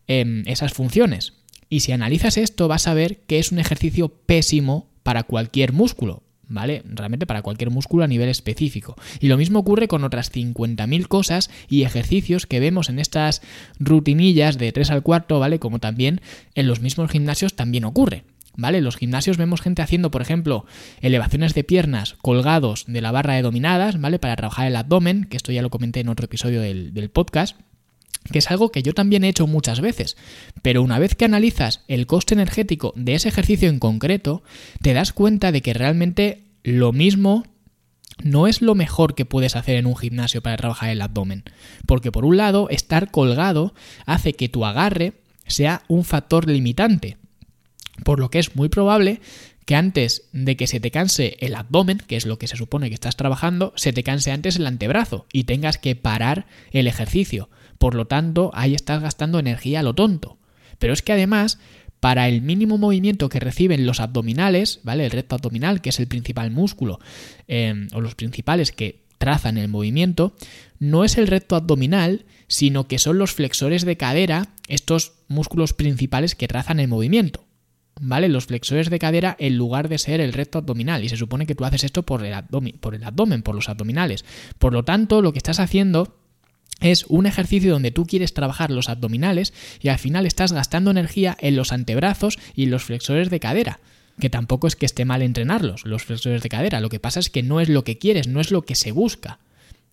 esas 0.08 0.72
funciones. 0.72 1.34
Y 1.68 1.82
si 1.82 1.92
analizas 1.92 2.38
esto 2.38 2.70
vas 2.70 2.88
a 2.88 2.94
ver 2.94 3.18
que 3.28 3.38
es 3.38 3.52
un 3.52 3.60
ejercicio 3.60 4.08
pésimo 4.08 4.88
para 5.04 5.24
cualquier 5.24 5.74
músculo, 5.74 6.24
¿vale? 6.48 6.84
Realmente 6.86 7.26
para 7.26 7.42
cualquier 7.42 7.72
músculo 7.72 8.04
a 8.04 8.08
nivel 8.08 8.30
específico. 8.30 8.96
Y 9.20 9.28
lo 9.28 9.38
mismo 9.38 9.60
ocurre 9.60 9.88
con 9.88 10.04
otras 10.04 10.32
50.000 10.32 11.08
cosas 11.08 11.50
y 11.70 11.84
ejercicios 11.84 12.46
que 12.46 12.60
vemos 12.60 12.90
en 12.90 13.00
estas 13.00 13.42
rutinillas 13.80 14.58
de 14.58 14.72
3 14.72 14.92
al 14.92 15.04
cuarto, 15.04 15.40
¿vale? 15.40 15.60
Como 15.60 15.80
también 15.80 16.22
en 16.56 16.68
los 16.68 16.82
mismos 16.82 17.12
gimnasios 17.12 17.56
también 17.56 17.86
ocurre. 17.86 18.24
¿Vale? 18.60 18.80
En 18.80 18.86
los 18.86 18.98
gimnasios 18.98 19.38
vemos 19.38 19.62
gente 19.62 19.84
haciendo, 19.84 20.10
por 20.10 20.24
ejemplo, 20.24 20.66
elevaciones 21.02 21.54
de 21.54 21.64
piernas 21.64 22.16
colgados 22.24 22.86
de 22.88 23.02
la 23.02 23.12
barra 23.12 23.36
de 23.36 23.44
dominadas, 23.44 24.02
¿vale? 24.02 24.18
Para 24.18 24.36
trabajar 24.36 24.66
el 24.66 24.76
abdomen, 24.76 25.26
que 25.26 25.38
esto 25.38 25.52
ya 25.52 25.62
lo 25.62 25.70
comenté 25.70 26.00
en 26.00 26.10
otro 26.10 26.26
episodio 26.26 26.60
del, 26.60 26.92
del 26.92 27.12
podcast 27.12 27.56
que 28.32 28.40
es 28.40 28.52
algo 28.52 28.72
que 28.72 28.84
yo 28.84 28.94
también 28.94 29.24
he 29.24 29.30
hecho 29.30 29.48
muchas 29.48 29.82
veces, 29.82 30.18
pero 30.62 30.82
una 30.82 31.00
vez 31.00 31.16
que 31.16 31.26
analizas 31.26 31.82
el 31.88 32.08
coste 32.08 32.34
energético 32.34 32.94
de 32.96 33.16
ese 33.16 33.30
ejercicio 33.30 33.70
en 33.70 33.80
concreto, 33.80 34.44
te 34.82 34.94
das 34.94 35.14
cuenta 35.14 35.52
de 35.52 35.62
que 35.62 35.74
realmente 35.74 36.44
lo 36.64 36.92
mismo 36.92 37.46
no 38.24 38.48
es 38.48 38.62
lo 38.62 38.76
mejor 38.76 39.16
que 39.16 39.26
puedes 39.26 39.56
hacer 39.56 39.76
en 39.76 39.86
un 39.86 39.96
gimnasio 39.96 40.42
para 40.42 40.58
trabajar 40.58 40.90
el 40.90 41.02
abdomen, 41.02 41.44
porque 41.86 42.12
por 42.12 42.26
un 42.26 42.38
lado, 42.38 42.68
estar 42.70 43.12
colgado 43.12 43.74
hace 44.06 44.34
que 44.34 44.50
tu 44.50 44.66
agarre 44.66 45.14
sea 45.46 45.84
un 45.88 46.04
factor 46.04 46.50
limitante, 46.50 47.18
por 48.04 48.20
lo 48.20 48.30
que 48.30 48.40
es 48.40 48.56
muy 48.56 48.70
probable 48.70 49.22
que 49.66 49.76
antes 49.76 50.30
de 50.32 50.56
que 50.56 50.66
se 50.66 50.80
te 50.80 50.92
canse 50.92 51.36
el 51.42 51.54
abdomen, 51.54 52.02
que 52.08 52.16
es 52.16 52.26
lo 52.26 52.40
que 52.40 52.48
se 52.48 52.56
supone 52.56 52.88
que 52.88 52.94
estás 52.94 53.18
trabajando, 53.18 53.74
se 53.76 53.92
te 53.92 54.02
canse 54.02 54.32
antes 54.32 54.56
el 54.56 54.66
antebrazo 54.66 55.26
y 55.34 55.44
tengas 55.44 55.78
que 55.78 55.94
parar 55.96 56.48
el 56.72 56.88
ejercicio. 56.88 57.50
Por 57.78 57.96
lo 57.96 58.06
tanto, 58.06 58.52
ahí 58.54 58.74
estás 58.74 59.02
gastando 59.02 59.40
energía 59.40 59.82
a 59.82 59.84
lo 59.84 59.94
tonto. 59.94 60.38
Pero 60.80 60.94
es 60.94 61.02
que 61.02 61.14
además, 61.14 61.60
para 62.00 62.28
el 62.28 62.42
mínimo 62.42 62.78
movimiento 62.78 63.30
que 63.30 63.40
reciben 63.40 63.86
los 63.86 64.00
abdominales, 64.00 64.82
¿vale? 64.84 65.06
El 65.06 65.12
recto 65.12 65.36
abdominal, 65.36 65.82
que 65.82 65.90
es 65.90 66.00
el 66.00 66.08
principal 66.08 66.52
músculo, 66.52 67.00
em, 67.48 67.88
o 67.94 68.02
los 68.02 68.16
principales 68.16 68.72
que 68.72 69.04
trazan 69.18 69.58
el 69.58 69.68
movimiento, 69.68 70.36
no 70.80 71.04
es 71.04 71.18
el 71.18 71.28
recto 71.28 71.56
abdominal, 71.56 72.26
sino 72.48 72.88
que 72.88 73.00
son 73.00 73.18
los 73.18 73.34
flexores 73.34 73.84
de 73.84 73.98
cadera, 73.98 74.50
estos 74.68 75.14
músculos 75.28 75.74
principales 75.74 76.36
que 76.36 76.48
trazan 76.48 76.80
el 76.80 76.88
movimiento. 76.88 77.44
¿Vale? 78.00 78.30
Los 78.30 78.46
flexores 78.46 78.92
de 78.92 79.00
cadera 79.00 79.36
en 79.40 79.58
lugar 79.58 79.90
de 79.90 79.98
ser 79.98 80.22
el 80.22 80.32
recto 80.32 80.60
abdominal. 80.60 81.04
Y 81.04 81.10
se 81.10 81.18
supone 81.18 81.48
que 81.48 81.56
tú 81.56 81.66
haces 81.66 81.84
esto 81.84 82.04
por 82.04 82.24
el, 82.24 82.36
por 82.80 82.94
el 82.94 83.04
abdomen, 83.04 83.42
por 83.42 83.56
los 83.56 83.70
abdominales. 83.70 84.24
Por 84.60 84.72
lo 84.74 84.84
tanto, 84.84 85.24
lo 85.24 85.34
que 85.34 85.40
estás 85.40 85.60
haciendo 85.60 86.16
es 86.80 87.06
un 87.08 87.26
ejercicio 87.26 87.72
donde 87.72 87.92
tú 87.92 88.06
quieres 88.06 88.34
trabajar 88.34 88.70
los 88.70 88.90
abdominales 88.90 89.54
y 89.82 89.90
al 89.90 89.98
final 89.98 90.26
estás 90.26 90.52
gastando 90.52 90.92
energía 90.92 91.36
en 91.40 91.56
los 91.56 91.72
antebrazos 91.72 92.38
y 92.56 92.68
los 92.68 92.84
flexores 92.84 93.30
de 93.30 93.40
cadera. 93.40 93.80
Que 94.20 94.30
tampoco 94.30 94.68
es 94.68 94.76
que 94.76 94.86
esté 94.86 95.06
mal 95.06 95.22
entrenarlos, 95.22 95.86
los 95.86 96.04
flexores 96.04 96.42
de 96.42 96.50
cadera. 96.50 96.80
Lo 96.80 96.90
que 96.90 97.00
pasa 97.00 97.20
es 97.20 97.30
que 97.30 97.44
no 97.44 97.60
es 97.62 97.70
lo 97.70 97.84
que 97.84 97.98
quieres, 97.98 98.28
no 98.28 98.42
es 98.42 98.52
lo 98.52 98.64
que 98.64 98.76
se 98.76 98.92
busca. 98.92 99.40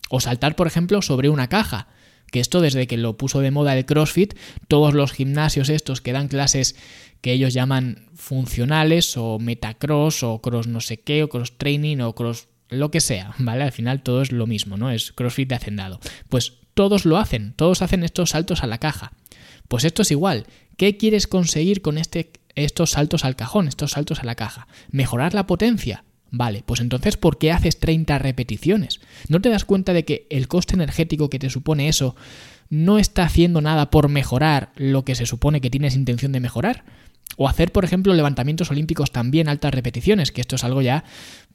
O 0.09 0.19
saltar, 0.19 0.55
por 0.55 0.67
ejemplo, 0.67 1.01
sobre 1.01 1.29
una 1.29 1.47
caja. 1.47 1.87
Que 2.31 2.39
esto 2.39 2.59
desde 2.59 2.87
que 2.87 2.97
lo 2.97 3.17
puso 3.17 3.39
de 3.39 3.51
moda 3.51 3.77
el 3.77 3.85
CrossFit, 3.85 4.33
todos 4.67 4.93
los 4.93 5.11
gimnasios 5.11 5.69
estos 5.69 6.01
que 6.01 6.11
dan 6.11 6.27
clases 6.27 6.75
que 7.21 7.31
ellos 7.31 7.53
llaman 7.53 8.07
funcionales 8.15 9.15
o 9.17 9.39
metacross 9.39 10.23
o 10.23 10.41
cross 10.41 10.67
no 10.67 10.81
sé 10.81 10.99
qué 10.99 11.23
o 11.23 11.29
cross 11.29 11.57
training 11.57 11.99
o 11.99 12.13
cross 12.13 12.47
lo 12.69 12.91
que 12.91 13.01
sea, 13.01 13.33
¿vale? 13.37 13.63
Al 13.63 13.71
final 13.71 14.01
todo 14.01 14.21
es 14.21 14.31
lo 14.31 14.47
mismo, 14.47 14.77
¿no? 14.77 14.91
Es 14.91 15.11
CrossFit 15.11 15.49
de 15.49 15.55
hacendado. 15.55 15.99
Pues 16.29 16.53
todos 16.73 17.05
lo 17.05 17.17
hacen, 17.17 17.53
todos 17.55 17.81
hacen 17.81 18.03
estos 18.03 18.31
saltos 18.31 18.63
a 18.63 18.67
la 18.67 18.79
caja. 18.79 19.13
Pues 19.67 19.83
esto 19.83 20.01
es 20.01 20.11
igual. 20.11 20.45
¿Qué 20.77 20.97
quieres 20.97 21.27
conseguir 21.27 21.81
con 21.81 21.97
este, 21.97 22.31
estos 22.55 22.91
saltos 22.91 23.25
al 23.25 23.35
cajón, 23.35 23.67
estos 23.67 23.91
saltos 23.91 24.19
a 24.19 24.25
la 24.25 24.35
caja? 24.35 24.67
¿Mejorar 24.91 25.33
la 25.33 25.47
potencia? 25.47 26.03
Vale, 26.31 26.63
pues 26.65 26.81
entonces 26.81 27.17
¿por 27.17 27.37
qué 27.37 27.51
haces 27.51 27.79
30 27.79 28.19
repeticiones? 28.19 28.99
¿No 29.29 29.41
te 29.41 29.49
das 29.49 29.63
cuenta 29.63 29.93
de 29.93 30.03
que 30.03 30.27
el 30.29 30.47
coste 30.47 30.73
energético 30.73 31.29
que 31.29 31.39
te 31.39 31.49
supone 31.49 31.87
eso 31.87 32.15
no 32.69 32.97
está 32.97 33.23
haciendo 33.23 33.61
nada 33.61 33.89
por 33.89 34.09
mejorar 34.09 34.71
lo 34.75 35.05
que 35.05 35.15
se 35.15 35.25
supone 35.25 35.61
que 35.61 35.69
tienes 35.69 35.95
intención 35.95 36.31
de 36.33 36.41
mejorar? 36.41 36.83
O 37.37 37.49
hacer, 37.49 37.71
por 37.71 37.83
ejemplo, 37.83 38.13
levantamientos 38.13 38.71
olímpicos 38.71 39.11
también 39.11 39.49
altas 39.49 39.73
repeticiones, 39.73 40.31
que 40.31 40.41
esto 40.41 40.55
es 40.55 40.63
algo 40.63 40.81
ya 40.81 41.03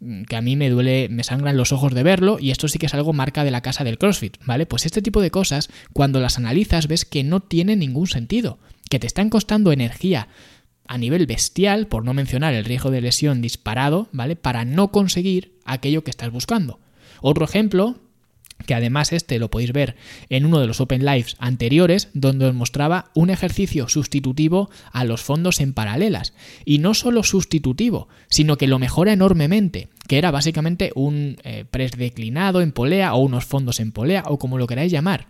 mm, 0.00 0.24
que 0.24 0.36
a 0.36 0.42
mí 0.42 0.56
me 0.56 0.68
duele, 0.68 1.08
me 1.10 1.24
sangran 1.24 1.56
los 1.56 1.72
ojos 1.72 1.94
de 1.94 2.02
verlo, 2.02 2.38
y 2.38 2.50
esto 2.50 2.68
sí 2.68 2.78
que 2.78 2.86
es 2.86 2.94
algo 2.94 3.12
marca 3.12 3.44
de 3.44 3.50
la 3.50 3.62
casa 3.62 3.84
del 3.84 3.98
CrossFit, 3.98 4.36
¿vale? 4.44 4.66
Pues 4.66 4.86
este 4.86 5.02
tipo 5.02 5.20
de 5.20 5.30
cosas, 5.30 5.70
cuando 5.92 6.20
las 6.20 6.36
analizas, 6.36 6.86
ves 6.86 7.04
que 7.04 7.24
no 7.24 7.40
tienen 7.40 7.78
ningún 7.78 8.06
sentido, 8.06 8.58
que 8.90 8.98
te 8.98 9.06
están 9.06 9.30
costando 9.30 9.72
energía 9.72 10.28
a 10.86 10.98
nivel 10.98 11.26
bestial, 11.26 11.86
por 11.86 12.04
no 12.04 12.14
mencionar 12.14 12.52
el 12.52 12.64
riesgo 12.64 12.90
de 12.90 13.00
lesión 13.00 13.40
disparado, 13.40 14.08
¿vale? 14.12 14.36
Para 14.36 14.64
no 14.64 14.90
conseguir 14.90 15.54
aquello 15.64 16.02
que 16.02 16.10
estás 16.10 16.30
buscando. 16.30 16.80
Otro 17.22 17.44
ejemplo 17.44 17.96
que 18.66 18.74
además 18.74 19.12
este 19.12 19.38
lo 19.38 19.50
podéis 19.50 19.72
ver 19.72 19.96
en 20.28 20.44
uno 20.44 20.60
de 20.60 20.66
los 20.66 20.80
Open 20.80 21.04
Lives 21.04 21.36
anteriores, 21.38 22.08
donde 22.14 22.46
os 22.46 22.54
mostraba 22.54 23.10
un 23.14 23.30
ejercicio 23.30 23.88
sustitutivo 23.88 24.70
a 24.92 25.04
los 25.04 25.22
fondos 25.22 25.60
en 25.60 25.72
paralelas. 25.72 26.34
Y 26.64 26.78
no 26.78 26.94
solo 26.94 27.22
sustitutivo, 27.22 28.08
sino 28.28 28.56
que 28.56 28.66
lo 28.66 28.78
mejora 28.78 29.12
enormemente, 29.12 29.88
que 30.08 30.18
era 30.18 30.30
básicamente 30.30 30.92
un 30.94 31.36
eh, 31.44 31.64
press 31.70 31.92
declinado 31.92 32.60
en 32.60 32.72
polea 32.72 33.14
o 33.14 33.18
unos 33.18 33.44
fondos 33.44 33.80
en 33.80 33.92
polea 33.92 34.24
o 34.26 34.38
como 34.38 34.58
lo 34.58 34.66
queráis 34.66 34.92
llamar. 34.92 35.26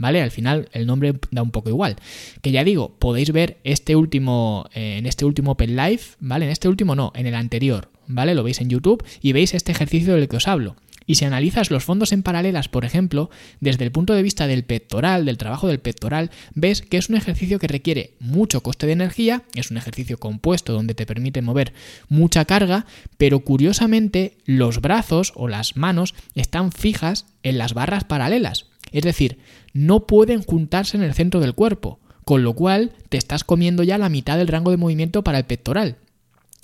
¿Vale? 0.00 0.22
Al 0.22 0.30
final 0.30 0.68
el 0.72 0.86
nombre 0.86 1.14
da 1.32 1.42
un 1.42 1.50
poco 1.50 1.70
igual. 1.70 1.96
Que 2.40 2.52
ya 2.52 2.62
digo, 2.62 2.96
podéis 3.00 3.32
ver 3.32 3.58
este 3.64 3.96
último, 3.96 4.68
eh, 4.72 4.96
en 4.96 5.06
este 5.06 5.24
último 5.24 5.52
Open 5.52 5.74
Live, 5.74 6.02
¿vale? 6.20 6.44
En 6.44 6.52
este 6.52 6.68
último 6.68 6.94
no, 6.94 7.12
en 7.16 7.26
el 7.26 7.34
anterior, 7.34 7.90
¿vale? 8.06 8.36
Lo 8.36 8.44
veis 8.44 8.60
en 8.60 8.70
YouTube 8.70 9.04
y 9.20 9.32
veis 9.32 9.54
este 9.54 9.72
ejercicio 9.72 10.14
del 10.14 10.28
que 10.28 10.36
os 10.36 10.46
hablo. 10.46 10.76
Y 11.08 11.14
si 11.14 11.24
analizas 11.24 11.70
los 11.70 11.84
fondos 11.84 12.12
en 12.12 12.22
paralelas, 12.22 12.68
por 12.68 12.84
ejemplo, 12.84 13.30
desde 13.60 13.82
el 13.82 13.90
punto 13.90 14.12
de 14.12 14.22
vista 14.22 14.46
del 14.46 14.62
pectoral, 14.62 15.24
del 15.24 15.38
trabajo 15.38 15.66
del 15.66 15.80
pectoral, 15.80 16.30
ves 16.54 16.82
que 16.82 16.98
es 16.98 17.08
un 17.08 17.16
ejercicio 17.16 17.58
que 17.58 17.66
requiere 17.66 18.12
mucho 18.20 18.62
coste 18.62 18.86
de 18.86 18.92
energía, 18.92 19.42
es 19.54 19.70
un 19.70 19.78
ejercicio 19.78 20.18
compuesto 20.18 20.74
donde 20.74 20.94
te 20.94 21.06
permite 21.06 21.40
mover 21.40 21.72
mucha 22.10 22.44
carga, 22.44 22.84
pero 23.16 23.40
curiosamente 23.40 24.36
los 24.44 24.82
brazos 24.82 25.32
o 25.34 25.48
las 25.48 25.78
manos 25.78 26.14
están 26.34 26.72
fijas 26.72 27.24
en 27.42 27.56
las 27.56 27.72
barras 27.72 28.04
paralelas. 28.04 28.66
Es 28.92 29.02
decir, 29.02 29.38
no 29.72 30.06
pueden 30.06 30.42
juntarse 30.42 30.98
en 30.98 31.02
el 31.02 31.14
centro 31.14 31.40
del 31.40 31.54
cuerpo, 31.54 32.00
con 32.26 32.42
lo 32.42 32.52
cual 32.52 32.92
te 33.08 33.16
estás 33.16 33.44
comiendo 33.44 33.82
ya 33.82 33.96
la 33.96 34.10
mitad 34.10 34.36
del 34.36 34.48
rango 34.48 34.70
de 34.70 34.76
movimiento 34.76 35.24
para 35.24 35.38
el 35.38 35.46
pectoral. 35.46 35.96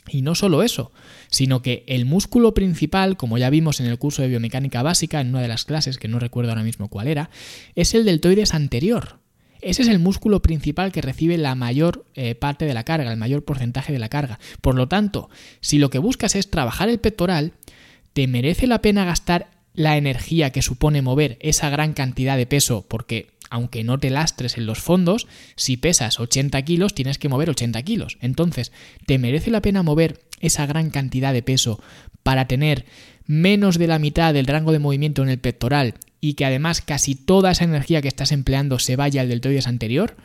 Y 0.08 0.22
no 0.22 0.34
solo 0.34 0.62
eso, 0.62 0.92
sino 1.30 1.62
que 1.62 1.84
el 1.86 2.04
músculo 2.04 2.52
principal, 2.52 3.16
como 3.16 3.38
ya 3.38 3.48
vimos 3.50 3.80
en 3.80 3.86
el 3.86 3.98
curso 3.98 4.22
de 4.22 4.28
biomecánica 4.28 4.82
básica, 4.82 5.20
en 5.20 5.30
una 5.30 5.40
de 5.40 5.48
las 5.48 5.64
clases, 5.64 5.98
que 5.98 6.08
no 6.08 6.18
recuerdo 6.18 6.50
ahora 6.50 6.62
mismo 6.62 6.88
cuál 6.88 7.08
era, 7.08 7.30
es 7.74 7.94
el 7.94 8.04
deltoides 8.04 8.54
anterior. 8.54 9.18
Ese 9.62 9.80
es 9.80 9.88
el 9.88 9.98
músculo 9.98 10.42
principal 10.42 10.92
que 10.92 11.00
recibe 11.00 11.38
la 11.38 11.54
mayor 11.54 12.04
eh, 12.14 12.34
parte 12.34 12.66
de 12.66 12.74
la 12.74 12.84
carga, 12.84 13.10
el 13.10 13.16
mayor 13.16 13.46
porcentaje 13.46 13.94
de 13.94 13.98
la 13.98 14.10
carga. 14.10 14.38
Por 14.60 14.74
lo 14.74 14.88
tanto, 14.88 15.30
si 15.60 15.78
lo 15.78 15.88
que 15.88 15.98
buscas 15.98 16.34
es 16.34 16.50
trabajar 16.50 16.90
el 16.90 17.00
pectoral, 17.00 17.52
te 18.12 18.26
merece 18.26 18.66
la 18.66 18.82
pena 18.82 19.06
gastar 19.06 19.48
la 19.72 19.96
energía 19.96 20.50
que 20.50 20.60
supone 20.60 21.02
mover 21.02 21.38
esa 21.40 21.70
gran 21.70 21.94
cantidad 21.94 22.36
de 22.36 22.46
peso, 22.46 22.84
porque 22.86 23.33
aunque 23.54 23.84
no 23.84 24.00
te 24.00 24.10
lastres 24.10 24.58
en 24.58 24.66
los 24.66 24.80
fondos, 24.80 25.28
si 25.54 25.76
pesas 25.76 26.18
80 26.18 26.60
kilos 26.62 26.92
tienes 26.92 27.18
que 27.18 27.28
mover 27.28 27.50
80 27.50 27.80
kilos. 27.84 28.18
Entonces, 28.20 28.72
¿te 29.06 29.16
merece 29.16 29.52
la 29.52 29.62
pena 29.62 29.84
mover 29.84 30.24
esa 30.40 30.66
gran 30.66 30.90
cantidad 30.90 31.32
de 31.32 31.44
peso 31.44 31.80
para 32.24 32.48
tener 32.48 32.84
menos 33.26 33.78
de 33.78 33.86
la 33.86 34.00
mitad 34.00 34.34
del 34.34 34.48
rango 34.48 34.72
de 34.72 34.80
movimiento 34.80 35.22
en 35.22 35.28
el 35.28 35.38
pectoral 35.38 35.94
y 36.20 36.34
que 36.34 36.44
además 36.44 36.80
casi 36.80 37.14
toda 37.14 37.52
esa 37.52 37.62
energía 37.62 38.02
que 38.02 38.08
estás 38.08 38.32
empleando 38.32 38.80
se 38.80 38.96
vaya 38.96 39.20
al 39.20 39.28
deltoides 39.28 39.68
anterior? 39.68 40.16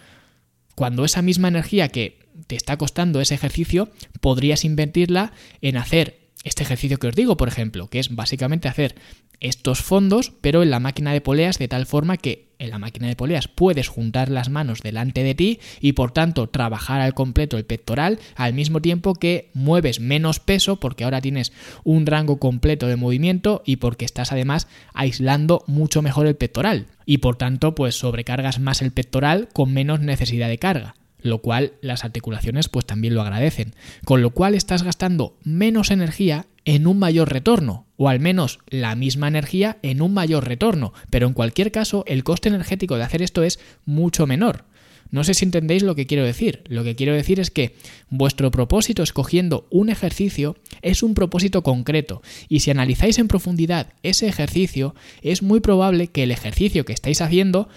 Cuando 0.74 1.06
esa 1.06 1.22
misma 1.22 1.50
energía 1.50 1.90
que 1.90 2.18
te 2.48 2.56
está 2.56 2.78
costando 2.78 3.22
ese 3.22 3.36
ejercicio, 3.36 3.92
podrías 4.22 4.66
invertirla 4.66 5.34
en 5.62 5.78
hacer 5.78 6.32
este 6.44 6.64
ejercicio 6.64 6.98
que 6.98 7.10
os 7.10 7.16
digo, 7.16 7.38
por 7.38 7.48
ejemplo, 7.48 7.92
que 7.92 8.00
es 8.00 8.16
básicamente 8.16 8.70
hacer 8.70 8.96
estos 9.40 9.84
fondos, 9.84 10.34
pero 10.42 10.64
en 10.64 10.72
la 10.72 10.80
máquina 10.80 11.14
de 11.14 11.22
poleas 11.22 11.60
de 11.60 11.68
tal 11.68 11.86
forma 11.86 12.18
que 12.18 12.49
en 12.60 12.70
la 12.70 12.78
máquina 12.78 13.08
de 13.08 13.16
poleas 13.16 13.48
puedes 13.48 13.88
juntar 13.88 14.30
las 14.30 14.50
manos 14.50 14.82
delante 14.82 15.24
de 15.24 15.34
ti 15.34 15.60
y 15.80 15.94
por 15.94 16.12
tanto 16.12 16.48
trabajar 16.48 17.02
al 17.02 17.14
completo 17.14 17.58
el 17.58 17.66
pectoral 17.66 18.20
al 18.36 18.54
mismo 18.54 18.82
tiempo 18.82 19.16
que 19.16 19.50
mueves 19.54 20.00
menos 20.00 20.40
peso 20.40 20.80
porque 20.80 21.06
ahora 21.06 21.22
tienes 21.22 21.52
un 21.84 22.06
rango 22.06 22.38
completo 22.38 22.88
de 22.88 22.98
movimiento 22.98 23.64
y 23.66 23.78
porque 23.78 24.06
estás 24.06 24.32
además 24.32 24.68
aislando 24.94 25.64
mucho 25.68 26.02
mejor 26.02 26.28
el 26.28 26.36
pectoral. 26.36 26.88
Y 27.06 27.20
por 27.20 27.38
tanto 27.38 27.74
pues 27.74 27.96
sobrecargas 27.96 28.60
más 28.60 28.82
el 28.82 28.92
pectoral 28.92 29.48
con 29.54 29.74
menos 29.74 30.02
necesidad 30.02 30.50
de 30.50 30.60
carga 30.60 30.96
lo 31.22 31.42
cual 31.42 31.74
las 31.82 32.04
articulaciones 32.04 32.70
pues 32.70 32.86
también 32.86 33.14
lo 33.14 33.22
agradecen, 33.22 33.74
con 34.06 34.22
lo 34.22 34.32
cual 34.32 34.56
estás 34.56 34.84
gastando 34.84 35.38
menos 35.44 35.92
energía 35.92 36.48
en 36.66 36.88
un 36.88 37.00
mayor 37.00 37.32
retorno, 37.32 37.88
o 37.98 38.10
al 38.10 38.20
menos 38.20 38.60
la 38.70 38.96
misma 38.96 39.28
energía 39.28 39.78
en 39.82 40.02
un 40.02 40.14
mayor 40.14 40.48
retorno, 40.48 40.94
pero 41.10 41.28
en 41.28 41.34
cualquier 41.34 41.72
caso 41.72 42.04
el 42.08 42.24
coste 42.24 42.50
energético 42.50 42.98
de 42.98 43.04
hacer 43.04 43.22
esto 43.22 43.44
es 43.44 43.60
mucho 43.86 44.28
menor. 44.28 44.66
No 45.12 45.24
sé 45.24 45.34
si 45.34 45.46
entendéis 45.46 45.82
lo 45.84 45.96
que 45.96 46.06
quiero 46.06 46.24
decir. 46.24 46.62
Lo 46.68 46.84
que 46.84 46.96
quiero 46.96 47.14
decir 47.14 47.40
es 47.40 47.50
que 47.50 47.76
vuestro 48.10 48.52
propósito 48.52 49.02
escogiendo 49.02 49.68
un 49.72 49.90
ejercicio 49.90 50.56
es 50.82 51.02
un 51.02 51.16
propósito 51.16 51.64
concreto 51.64 52.22
y 52.48 52.60
si 52.60 52.72
analizáis 52.72 53.18
en 53.18 53.28
profundidad 53.28 53.94
ese 54.04 54.28
ejercicio, 54.28 54.94
es 55.22 55.42
muy 55.42 55.62
probable 55.62 56.08
que 56.08 56.24
el 56.24 56.32
ejercicio 56.32 56.86
que 56.86 56.94
estáis 56.94 57.22
haciendo 57.22 57.70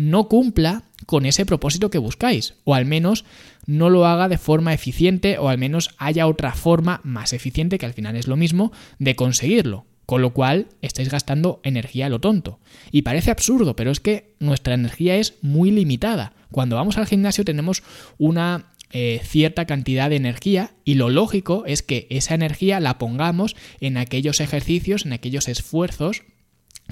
no 0.00 0.28
cumpla 0.28 0.84
con 1.04 1.26
ese 1.26 1.44
propósito 1.44 1.90
que 1.90 1.98
buscáis, 1.98 2.54
o 2.64 2.74
al 2.74 2.86
menos 2.86 3.26
no 3.66 3.90
lo 3.90 4.06
haga 4.06 4.28
de 4.28 4.38
forma 4.38 4.72
eficiente, 4.72 5.36
o 5.36 5.50
al 5.50 5.58
menos 5.58 5.90
haya 5.98 6.26
otra 6.26 6.54
forma 6.54 7.02
más 7.04 7.34
eficiente, 7.34 7.76
que 7.76 7.84
al 7.84 7.92
final 7.92 8.16
es 8.16 8.26
lo 8.26 8.36
mismo, 8.36 8.72
de 8.98 9.14
conseguirlo. 9.14 9.84
Con 10.06 10.22
lo 10.22 10.32
cual 10.32 10.68
estáis 10.80 11.10
gastando 11.10 11.60
energía 11.64 12.06
a 12.06 12.08
lo 12.08 12.18
tonto. 12.18 12.60
Y 12.90 13.02
parece 13.02 13.30
absurdo, 13.30 13.76
pero 13.76 13.90
es 13.90 14.00
que 14.00 14.34
nuestra 14.40 14.72
energía 14.72 15.16
es 15.16 15.34
muy 15.42 15.70
limitada. 15.70 16.32
Cuando 16.50 16.76
vamos 16.76 16.96
al 16.96 17.06
gimnasio 17.06 17.44
tenemos 17.44 17.82
una 18.16 18.72
eh, 18.92 19.20
cierta 19.22 19.66
cantidad 19.66 20.08
de 20.08 20.16
energía 20.16 20.72
y 20.84 20.94
lo 20.94 21.10
lógico 21.10 21.64
es 21.66 21.82
que 21.82 22.06
esa 22.10 22.34
energía 22.34 22.80
la 22.80 22.98
pongamos 22.98 23.54
en 23.80 23.98
aquellos 23.98 24.40
ejercicios, 24.40 25.04
en 25.04 25.12
aquellos 25.12 25.46
esfuerzos 25.46 26.22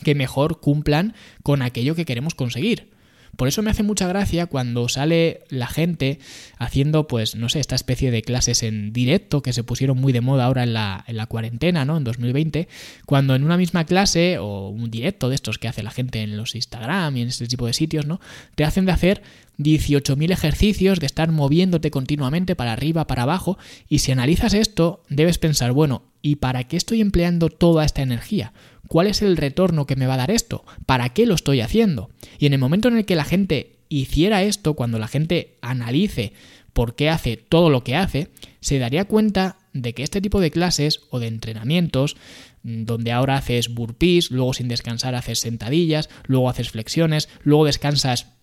que 0.05 0.15
mejor 0.15 0.61
cumplan 0.61 1.15
con 1.43 1.63
aquello 1.63 1.95
que 1.95 2.05
queremos 2.05 2.35
conseguir. 2.35 2.98
Por 3.39 3.47
eso 3.47 3.63
me 3.63 3.71
hace 3.71 3.85
mucha 3.85 4.09
gracia 4.09 4.47
cuando 4.47 4.89
sale 4.89 5.45
la 5.49 5.69
gente 5.69 6.19
haciendo, 6.59 7.07
pues, 7.07 7.37
no 7.37 7.49
sé, 7.49 7.61
esta 7.61 7.77
especie 7.77 8.11
de 8.11 8.23
clases 8.23 8.65
en 8.65 8.93
directo 8.93 9.43
que 9.43 9.53
se 9.53 9.63
pusieron 9.63 9.97
muy 9.97 10.13
de 10.13 10.21
moda 10.21 10.47
ahora 10.47 10.65
en 10.65 10.73
la, 10.73 11.05
en 11.07 11.17
la 11.17 11.27
cuarentena, 11.27 11.85
¿no? 11.85 11.97
En 11.97 12.03
2020, 12.03 12.67
cuando 13.07 13.37
en 13.37 13.45
una 13.45 13.57
misma 13.57 13.85
clase 13.85 14.39
o 14.39 14.71
un 14.71 14.91
directo 14.91 15.29
de 15.29 15.37
estos 15.37 15.59
que 15.59 15.69
hace 15.69 15.85
la 15.85 15.93
gente 15.93 16.21
en 16.23 16.37
los 16.37 16.57
Instagram 16.57 17.17
y 17.17 17.23
en 17.23 17.29
este 17.29 17.47
tipo 17.47 17.65
de 17.65 17.75
sitios, 17.75 18.07
¿no? 18.07 18.21
Te 18.57 18.65
hacen 18.65 18.87
de 18.87 18.91
hacer 18.91 19.23
18.000 19.59 20.31
ejercicios 20.31 21.01
de 21.01 21.07
estar 21.07 21.33
moviéndote 21.33 21.91
continuamente 21.91 22.55
para 22.55 22.73
arriba, 22.73 23.07
para 23.07 23.23
abajo, 23.23 23.59
y 23.89 23.99
si 23.99 24.13
analizas 24.13 24.55
esto, 24.55 25.03
debes 25.09 25.39
pensar, 25.39 25.73
bueno, 25.73 26.05
¿y 26.23 26.37
para 26.37 26.65
qué 26.65 26.77
estoy 26.77 27.01
empleando 27.01 27.49
toda 27.49 27.85
esta 27.85 28.03
energía? 28.03 28.53
¿Cuál 28.87 29.09
es 29.09 29.21
el 29.21 29.37
retorno 29.37 29.87
que 29.87 29.97
me 29.97 30.07
va 30.07 30.15
a 30.15 30.19
dar 30.19 30.31
esto? 30.31 30.65
¿Para 30.87 31.11
qué 31.11 31.27
lo 31.27 31.35
estoy 31.35 31.61
haciendo? 31.61 32.11
Y 32.39 32.47
en 32.47 32.53
el 32.53 32.59
momento 32.59 32.89
en 32.89 32.97
el 32.97 33.05
que 33.05 33.17
la 33.17 33.25
gente 33.25 33.79
hiciera 33.89 34.43
esto, 34.43 34.75
cuando 34.75 34.99
la 34.99 35.09
gente 35.09 35.57
analice 35.61 36.33
por 36.73 36.95
qué 36.95 37.11
hace 37.11 37.37
todo 37.37 37.71
lo 37.71 37.83
que 37.83 37.97
hace, 37.97 38.29
se 38.61 38.79
daría 38.79 39.05
cuenta 39.05 39.59
de 39.73 39.95
que 39.95 40.03
este 40.03 40.21
tipo 40.21 40.41
de 40.41 40.51
clases 40.51 41.01
o 41.11 41.19
de 41.19 41.27
entrenamientos, 41.27 42.17
mm, 42.63 42.85
donde 42.85 43.13
ahora 43.13 43.37
haces 43.37 43.75
burpees, 43.75 44.31
luego 44.31 44.55
sin 44.55 44.69
descansar 44.69 45.15
haces 45.15 45.41
sentadillas, 45.41 46.09
luego 46.27 46.49
haces 46.49 46.71
flexiones, 46.71 47.29
luego 47.43 47.65
descansas 47.65 48.38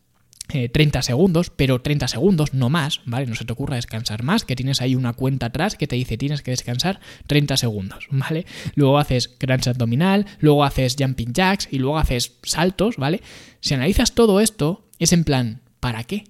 30 0.47 0.99
eh, 0.99 1.01
segundos, 1.01 1.49
pero 1.49 1.81
30 1.81 2.07
segundos, 2.07 2.53
no 2.53 2.69
más, 2.69 3.01
¿vale? 3.05 3.25
No 3.25 3.35
se 3.35 3.45
te 3.45 3.53
ocurra 3.53 3.75
descansar 3.75 4.23
más, 4.23 4.45
que 4.45 4.55
tienes 4.55 4.81
ahí 4.81 4.95
una 4.95 5.13
cuenta 5.13 5.47
atrás 5.47 5.75
que 5.75 5.87
te 5.87 5.95
dice 5.95 6.17
tienes 6.17 6.41
que 6.41 6.51
descansar 6.51 6.99
30 7.27 7.57
segundos, 7.57 8.07
¿vale? 8.11 8.45
Luego 8.75 8.97
haces 8.97 9.27
crunch 9.27 9.67
abdominal, 9.67 10.25
luego 10.39 10.63
haces 10.63 10.95
jumping 10.97 11.33
jacks 11.33 11.67
y 11.71 11.79
luego 11.79 11.97
haces 11.97 12.37
saltos, 12.43 12.97
¿vale? 12.97 13.21
Si 13.61 13.73
analizas 13.73 14.13
todo 14.13 14.39
esto, 14.39 14.87
es 14.99 15.13
en 15.13 15.23
plan, 15.23 15.61
¿para 15.79 16.03
qué? 16.03 16.25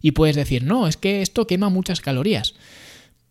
Y 0.00 0.12
puedes 0.12 0.36
decir, 0.36 0.64
no, 0.64 0.86
es 0.86 0.96
que 0.96 1.22
esto 1.22 1.46
quema 1.46 1.70
muchas 1.70 2.00
calorías. 2.00 2.54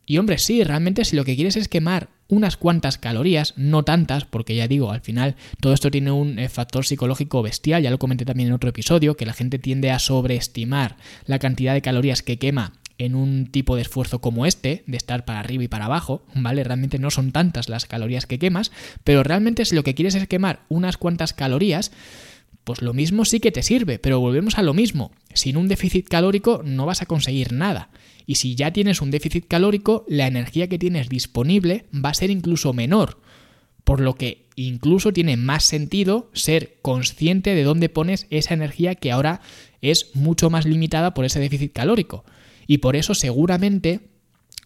Y 0.05 0.17
hombre, 0.17 0.37
sí, 0.37 0.63
realmente 0.63 1.05
si 1.05 1.15
lo 1.15 1.23
que 1.23 1.35
quieres 1.35 1.55
es 1.55 1.67
quemar 1.67 2.09
unas 2.33 2.57
cuantas 2.57 2.97
calorías, 2.97 3.53
no 3.55 3.83
tantas, 3.83 4.25
porque 4.25 4.55
ya 4.55 4.67
digo, 4.67 4.91
al 4.91 5.01
final 5.01 5.35
todo 5.59 5.73
esto 5.73 5.91
tiene 5.91 6.11
un 6.11 6.39
eh, 6.39 6.49
factor 6.49 6.85
psicológico 6.85 7.41
bestial, 7.41 7.83
ya 7.83 7.91
lo 7.91 7.99
comenté 7.99 8.25
también 8.25 8.49
en 8.49 8.55
otro 8.55 8.69
episodio, 8.69 9.15
que 9.15 9.25
la 9.25 9.33
gente 9.33 9.59
tiende 9.59 9.91
a 9.91 9.99
sobreestimar 9.99 10.97
la 11.25 11.39
cantidad 11.39 11.73
de 11.73 11.81
calorías 11.81 12.23
que 12.23 12.37
quema 12.37 12.73
en 12.97 13.15
un 13.15 13.47
tipo 13.47 13.75
de 13.75 13.81
esfuerzo 13.81 14.19
como 14.19 14.45
este, 14.45 14.83
de 14.87 14.97
estar 14.97 15.25
para 15.25 15.39
arriba 15.39 15.63
y 15.63 15.67
para 15.67 15.85
abajo, 15.85 16.23
¿vale? 16.35 16.63
Realmente 16.63 16.99
no 16.99 17.11
son 17.11 17.31
tantas 17.31 17.69
las 17.69 17.85
calorías 17.85 18.25
que 18.25 18.39
quemas, 18.39 18.71
pero 19.03 19.23
realmente 19.23 19.65
si 19.65 19.75
lo 19.75 19.83
que 19.83 19.95
quieres 19.95 20.15
es 20.15 20.27
quemar 20.27 20.61
unas 20.69 20.97
cuantas 20.97 21.33
calorías, 21.33 21.91
pues 22.63 22.81
lo 22.81 22.93
mismo 22.93 23.25
sí 23.25 23.39
que 23.39 23.51
te 23.51 23.63
sirve, 23.63 23.99
pero 23.99 24.19
volvemos 24.19 24.57
a 24.57 24.63
lo 24.63 24.73
mismo. 24.73 25.11
Sin 25.33 25.57
un 25.57 25.67
déficit 25.67 26.07
calórico 26.07 26.61
no 26.63 26.85
vas 26.85 27.01
a 27.01 27.05
conseguir 27.05 27.51
nada. 27.51 27.89
Y 28.25 28.35
si 28.35 28.55
ya 28.55 28.71
tienes 28.71 29.01
un 29.01 29.11
déficit 29.11 29.47
calórico, 29.47 30.05
la 30.07 30.27
energía 30.27 30.69
que 30.69 30.79
tienes 30.79 31.09
disponible 31.09 31.85
va 31.93 32.09
a 32.09 32.13
ser 32.13 32.29
incluso 32.29 32.73
menor. 32.73 33.19
Por 33.83 33.99
lo 33.99 34.15
que 34.15 34.47
incluso 34.55 35.11
tiene 35.11 35.35
más 35.35 35.65
sentido 35.65 36.29
ser 36.33 36.77
consciente 36.81 37.53
de 37.53 37.63
dónde 37.63 37.89
pones 37.89 38.27
esa 38.29 38.53
energía 38.53 38.95
que 38.95 39.11
ahora 39.11 39.41
es 39.81 40.11
mucho 40.15 40.49
más 40.49 40.65
limitada 40.65 41.13
por 41.13 41.25
ese 41.25 41.41
déficit 41.41 41.73
calórico. 41.73 42.23
Y 42.65 42.77
por 42.77 42.95
eso 42.95 43.13
seguramente 43.13 43.99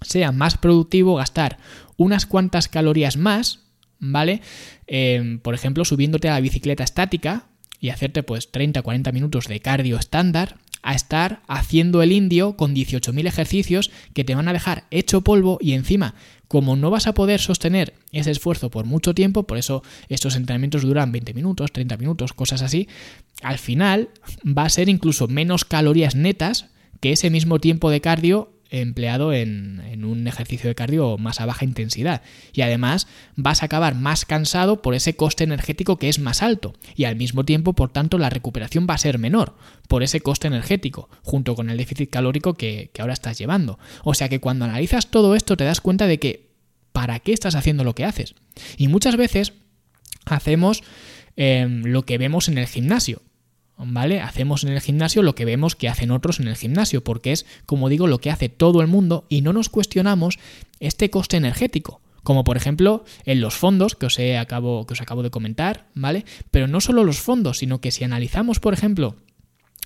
sea 0.02 0.32
más 0.32 0.58
productivo 0.58 1.16
gastar 1.16 1.58
unas 1.96 2.28
cuantas 2.28 2.68
calorías 2.68 3.18
más, 3.18 3.62
¿vale? 3.98 4.42
Eh, 4.86 5.40
por 5.42 5.56
ejemplo, 5.56 5.84
subiéndote 5.84 6.30
a 6.30 6.34
la 6.34 6.42
bicicleta 6.42 6.84
estática 6.84 7.48
y 7.80 7.90
hacerte 7.90 8.24
pues 8.24 8.52
30-40 8.52 9.14
minutos 9.14 9.48
de 9.48 9.60
cardio 9.60 9.98
estándar 9.98 10.58
a 10.82 10.94
estar 10.94 11.42
haciendo 11.48 12.02
el 12.02 12.12
indio 12.12 12.56
con 12.56 12.74
18.000 12.74 13.28
ejercicios 13.28 13.92
que 14.14 14.24
te 14.24 14.36
van 14.36 14.48
a 14.48 14.54
dejar 14.54 14.86
hecho 14.92 15.22
polvo 15.22 15.58
y 15.60 15.74
encima, 15.74 16.16
como 16.48 16.76
no 16.76 16.90
vas 16.90 17.08
a 17.08 17.14
poder 17.14 17.42
sostener 17.42 17.94
ese 18.12 18.32
esfuerzo 18.32 18.70
por 18.70 18.86
mucho 18.86 19.14
tiempo, 19.14 19.44
por 19.44 19.58
eso 19.58 19.84
estos 20.08 20.36
entrenamientos 20.36 20.84
duran 20.84 21.12
20 21.12 21.34
minutos, 21.34 21.72
30 21.72 21.98
minutos, 21.98 22.34
cosas 22.34 22.62
así, 22.62 22.88
al 23.42 23.58
final 23.58 24.10
va 24.46 24.64
a 24.64 24.70
ser 24.70 24.88
incluso 24.88 25.28
menos 25.28 25.66
calorías 25.66 26.16
netas 26.16 26.68
que 27.02 27.12
ese 27.12 27.30
mismo 27.30 27.60
tiempo 27.60 27.90
de 27.90 28.02
cardio 28.02 28.54
empleado 28.70 29.34
en, 29.34 30.04
un 30.04 30.28
ejercicio 30.28 30.70
de 30.70 30.76
cardio 30.76 31.18
más 31.18 31.42
a 31.42 31.46
baja 31.46 31.66
intensidad. 31.66 32.22
Y 32.54 32.62
además 32.62 33.08
vas 33.36 33.62
a 33.62 33.66
acabar 33.66 33.96
más 33.96 34.26
cansado 34.26 34.82
por 34.82 34.94
ese 34.94 35.16
coste 35.16 35.44
energético 35.44 35.98
que 35.98 36.10
es 36.10 36.20
más 36.20 36.42
alto. 36.42 36.74
Y 36.96 37.06
al 37.06 37.16
mismo 37.16 37.44
tiempo, 37.46 37.74
por 37.74 37.92
tanto, 37.92 38.18
la 38.18 38.30
recuperación 38.30 38.88
va 38.90 38.94
a 38.94 39.00
ser 39.00 39.20
menor 39.20 39.56
por 39.88 40.04
ese 40.04 40.22
coste 40.22 40.48
energético, 40.48 41.10
junto 41.24 41.56
con 41.56 41.70
el 41.70 41.78
déficit 41.78 42.10
calórico 42.10 42.54
que, 42.54 42.92
ahora 43.00 43.14
estás 43.14 43.38
llevando. 43.38 43.80
O 44.04 44.14
sea 44.14 44.30
que 44.30 44.40
cuando 44.40 44.66
analizas 44.66 45.08
todo 45.08 45.36
esto 45.36 45.58
te 45.58 45.64
das 45.64 45.82
cuenta 45.82 46.08
de 46.08 46.20
que 46.20 46.48
¿para 46.92 47.20
qué 47.20 47.34
estás 47.34 47.56
haciendo 47.56 47.84
lo 47.84 47.96
que 47.96 48.06
haces? 48.06 48.36
Y 48.78 48.88
muchas 48.88 49.18
veces 49.18 49.54
hacemos 50.26 50.84
em, 51.36 51.84
lo 51.84 52.04
que 52.04 52.18
vemos 52.18 52.48
en 52.48 52.58
el 52.58 52.68
gimnasio. 52.68 53.22
¿Vale? 53.78 54.22
Hacemos 54.22 54.64
en 54.64 54.72
el 54.72 54.82
gimnasio 54.82 55.22
lo 55.22 55.36
que 55.36 55.46
vemos 55.46 55.76
que 55.76 55.90
hacen 55.90 56.12
otros 56.12 56.40
en 56.40 56.48
el 56.48 56.56
gimnasio, 56.56 57.04
porque 57.04 57.32
es, 57.32 57.46
como 57.66 57.90
digo, 57.90 58.08
lo 58.08 58.20
que 58.20 58.32
hace 58.32 58.50
todo 58.50 58.82
el 58.82 58.88
mundo 58.88 59.26
y 59.30 59.42
no 59.42 59.54
nos 59.54 59.70
cuestionamos 59.70 60.40
este 60.80 61.10
coste 61.10 61.38
energético. 61.38 62.02
Como 62.24 62.44
por 62.44 62.58
ejemplo 62.58 63.06
en 63.24 63.40
los 63.40 63.56
fondos 63.56 63.96
que 63.96 64.08
os, 64.08 64.20
he 64.20 64.38
acabo, 64.38 64.86
que 64.86 64.94
os 64.94 65.02
acabo 65.02 65.24
de 65.24 65.30
comentar, 65.30 65.88
¿vale? 65.94 66.26
Pero 66.52 66.68
no 66.68 66.82
solo 66.82 67.06
los 67.06 67.20
fondos, 67.20 67.60
sino 67.60 67.80
que 67.80 67.92
si 67.92 68.04
analizamos, 68.04 68.60
por 68.60 68.74
ejemplo, 68.74 69.16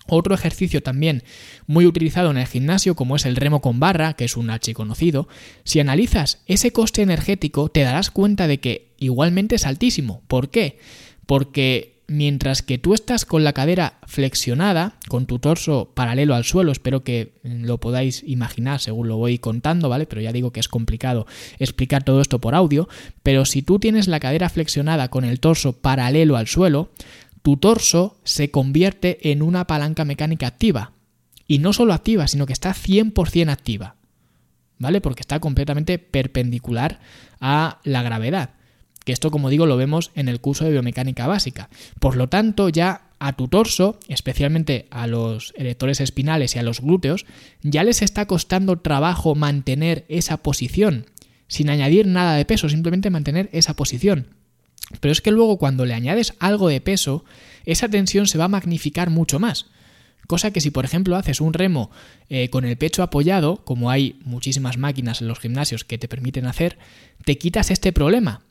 otro 0.07 0.33
ejercicio 0.33 0.81
también 0.81 1.23
muy 1.67 1.85
utilizado 1.85 2.31
en 2.31 2.37
el 2.37 2.47
gimnasio, 2.47 2.95
como 2.95 3.15
es 3.15 3.25
el 3.25 3.35
remo 3.35 3.61
con 3.61 3.79
barra, 3.79 4.13
que 4.13 4.25
es 4.25 4.35
un 4.35 4.49
H 4.49 4.73
conocido, 4.73 5.27
si 5.63 5.79
analizas 5.79 6.41
ese 6.47 6.71
coste 6.71 7.03
energético, 7.03 7.69
te 7.69 7.81
darás 7.81 8.09
cuenta 8.09 8.47
de 8.47 8.59
que 8.59 8.95
igualmente 8.97 9.55
es 9.55 9.67
altísimo. 9.67 10.23
¿Por 10.27 10.49
qué? 10.49 10.79
Porque 11.27 11.90
mientras 12.11 12.61
que 12.61 12.77
tú 12.77 12.93
estás 12.93 13.23
con 13.23 13.45
la 13.45 13.53
cadera 13.53 13.99
flexionada, 14.05 14.95
con 15.07 15.25
tu 15.25 15.39
torso 15.39 15.91
paralelo 15.95 16.35
al 16.35 16.43
suelo, 16.43 16.73
espero 16.73 17.05
que 17.05 17.39
lo 17.43 17.79
podáis 17.79 18.21
imaginar 18.27 18.81
según 18.81 19.07
lo 19.07 19.15
voy 19.15 19.39
contando, 19.39 19.87
¿vale? 19.87 20.05
Pero 20.05 20.21
ya 20.21 20.33
digo 20.33 20.51
que 20.51 20.59
es 20.59 20.67
complicado 20.67 21.25
explicar 21.57 22.03
todo 22.03 22.19
esto 22.21 22.39
por 22.39 22.53
audio, 22.53 22.89
pero 23.23 23.45
si 23.45 23.61
tú 23.61 23.79
tienes 23.79 24.09
la 24.09 24.19
cadera 24.19 24.49
flexionada 24.49 25.07
con 25.07 25.23
el 25.23 25.39
torso 25.39 25.71
paralelo 25.71 26.35
al 26.35 26.47
suelo, 26.47 26.91
tu 27.43 27.55
torso 27.55 28.17
se 28.25 28.51
convierte 28.51 29.31
en 29.31 29.41
una 29.41 29.65
palanca 29.65 30.03
mecánica 30.03 30.47
activa. 30.47 30.91
Y 31.47 31.59
no 31.59 31.71
solo 31.71 31.93
activa, 31.93 32.27
sino 32.27 32.45
que 32.45 32.53
está 32.53 32.73
100% 32.73 33.49
activa. 33.49 33.95
¿Vale? 34.79 34.99
Porque 34.99 35.21
está 35.21 35.39
completamente 35.39 35.97
perpendicular 35.97 36.99
a 37.39 37.79
la 37.83 38.03
gravedad 38.03 38.51
que 39.03 39.13
esto 39.13 39.31
como 39.31 39.49
digo 39.49 39.65
lo 39.65 39.77
vemos 39.77 40.11
en 40.15 40.27
el 40.27 40.39
curso 40.39 40.63
de 40.63 40.71
biomecánica 40.71 41.27
básica. 41.27 41.69
Por 41.99 42.15
lo 42.15 42.29
tanto, 42.29 42.69
ya 42.69 43.09
a 43.19 43.33
tu 43.33 43.47
torso, 43.47 43.99
especialmente 44.07 44.87
a 44.89 45.07
los 45.07 45.53
erectores 45.55 46.01
espinales 46.01 46.55
y 46.55 46.59
a 46.59 46.63
los 46.63 46.81
glúteos, 46.81 47.25
ya 47.61 47.83
les 47.83 48.01
está 48.01 48.25
costando 48.25 48.79
trabajo 48.79 49.35
mantener 49.35 50.05
esa 50.09 50.37
posición, 50.37 51.05
sin 51.47 51.69
añadir 51.69 52.07
nada 52.07 52.35
de 52.35 52.45
peso, 52.45 52.69
simplemente 52.69 53.09
mantener 53.09 53.49
esa 53.53 53.75
posición. 53.75 54.27
Pero 54.99 55.11
es 55.11 55.21
que 55.21 55.31
luego 55.31 55.57
cuando 55.57 55.85
le 55.85 55.93
añades 55.93 56.33
algo 56.39 56.67
de 56.67 56.81
peso, 56.81 57.23
esa 57.65 57.89
tensión 57.89 58.27
se 58.27 58.37
va 58.37 58.45
a 58.45 58.49
magnificar 58.49 59.09
mucho 59.09 59.39
más. 59.39 59.67
Cosa 60.27 60.51
que 60.51 60.61
si 60.61 60.71
por 60.71 60.85
ejemplo 60.85 61.15
haces 61.15 61.41
un 61.41 61.53
remo 61.53 61.91
eh, 62.29 62.49
con 62.49 62.65
el 62.65 62.77
pecho 62.77 63.03
apoyado, 63.03 63.63
como 63.65 63.89
hay 63.89 64.19
muchísimas 64.23 64.77
máquinas 64.77 65.21
en 65.21 65.27
los 65.27 65.39
gimnasios 65.39 65.83
que 65.83 65.97
te 65.97 66.07
permiten 66.07 66.45
hacer, 66.45 66.77
te 67.25 67.37
quitas 67.37 67.71
este 67.71 67.91
problema 67.91 68.41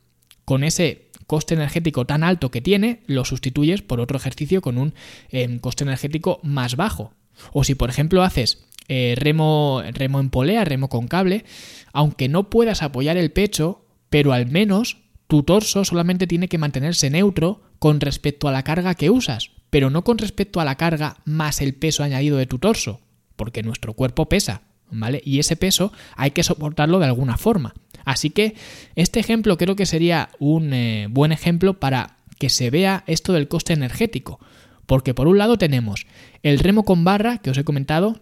con 0.50 0.64
ese 0.64 1.12
coste 1.28 1.54
energético 1.54 2.06
tan 2.06 2.24
alto 2.24 2.50
que 2.50 2.60
tiene, 2.60 3.04
lo 3.06 3.24
sustituyes 3.24 3.82
por 3.82 4.00
otro 4.00 4.16
ejercicio 4.16 4.60
con 4.60 4.78
un 4.78 4.94
em, 5.28 5.60
coste 5.60 5.84
energético 5.84 6.40
más 6.42 6.74
bajo. 6.74 7.12
O 7.52 7.62
si, 7.62 7.76
por 7.76 7.88
ejemplo, 7.88 8.24
haces 8.24 8.66
eh, 8.88 9.14
remo, 9.16 9.80
remo 9.92 10.18
en 10.18 10.28
polea, 10.28 10.64
remo 10.64 10.88
con 10.88 11.06
cable, 11.06 11.44
aunque 11.92 12.28
no 12.28 12.50
puedas 12.50 12.82
apoyar 12.82 13.16
el 13.16 13.30
pecho, 13.30 13.84
pero 14.08 14.32
al 14.32 14.46
menos 14.46 14.96
tu 15.28 15.44
torso 15.44 15.84
solamente 15.84 16.26
tiene 16.26 16.48
que 16.48 16.58
mantenerse 16.58 17.10
neutro 17.10 17.62
con 17.78 18.00
respecto 18.00 18.48
a 18.48 18.52
la 18.52 18.64
carga 18.64 18.96
que 18.96 19.08
usas, 19.08 19.52
pero 19.70 19.88
no 19.88 20.02
con 20.02 20.18
respecto 20.18 20.58
a 20.58 20.64
la 20.64 20.74
carga 20.74 21.18
más 21.24 21.60
el 21.60 21.74
peso 21.74 22.02
añadido 22.02 22.38
de 22.38 22.46
tu 22.46 22.58
torso, 22.58 23.02
porque 23.36 23.62
nuestro 23.62 23.94
cuerpo 23.94 24.28
pesa, 24.28 24.62
¿vale? 24.90 25.22
Y 25.24 25.38
ese 25.38 25.54
peso 25.54 25.92
hay 26.16 26.32
que 26.32 26.42
soportarlo 26.42 26.98
de 26.98 27.06
alguna 27.06 27.36
forma. 27.36 27.72
Así 28.10 28.30
que 28.30 28.56
este 28.96 29.20
ejemplo 29.20 29.56
creo 29.56 29.76
que 29.76 29.86
sería 29.86 30.30
un 30.40 30.72
eh, 30.72 31.06
buen 31.08 31.30
ejemplo 31.30 31.78
para 31.78 32.16
que 32.40 32.50
se 32.50 32.68
vea 32.68 33.04
esto 33.06 33.32
del 33.32 33.46
coste 33.46 33.72
energético. 33.72 34.40
Porque 34.84 35.14
por 35.14 35.28
un 35.28 35.38
lado 35.38 35.58
tenemos 35.58 36.06
el 36.42 36.58
remo 36.58 36.84
con 36.84 37.04
barra 37.04 37.38
que 37.38 37.50
os 37.50 37.58
he 37.58 37.62
comentado, 37.62 38.20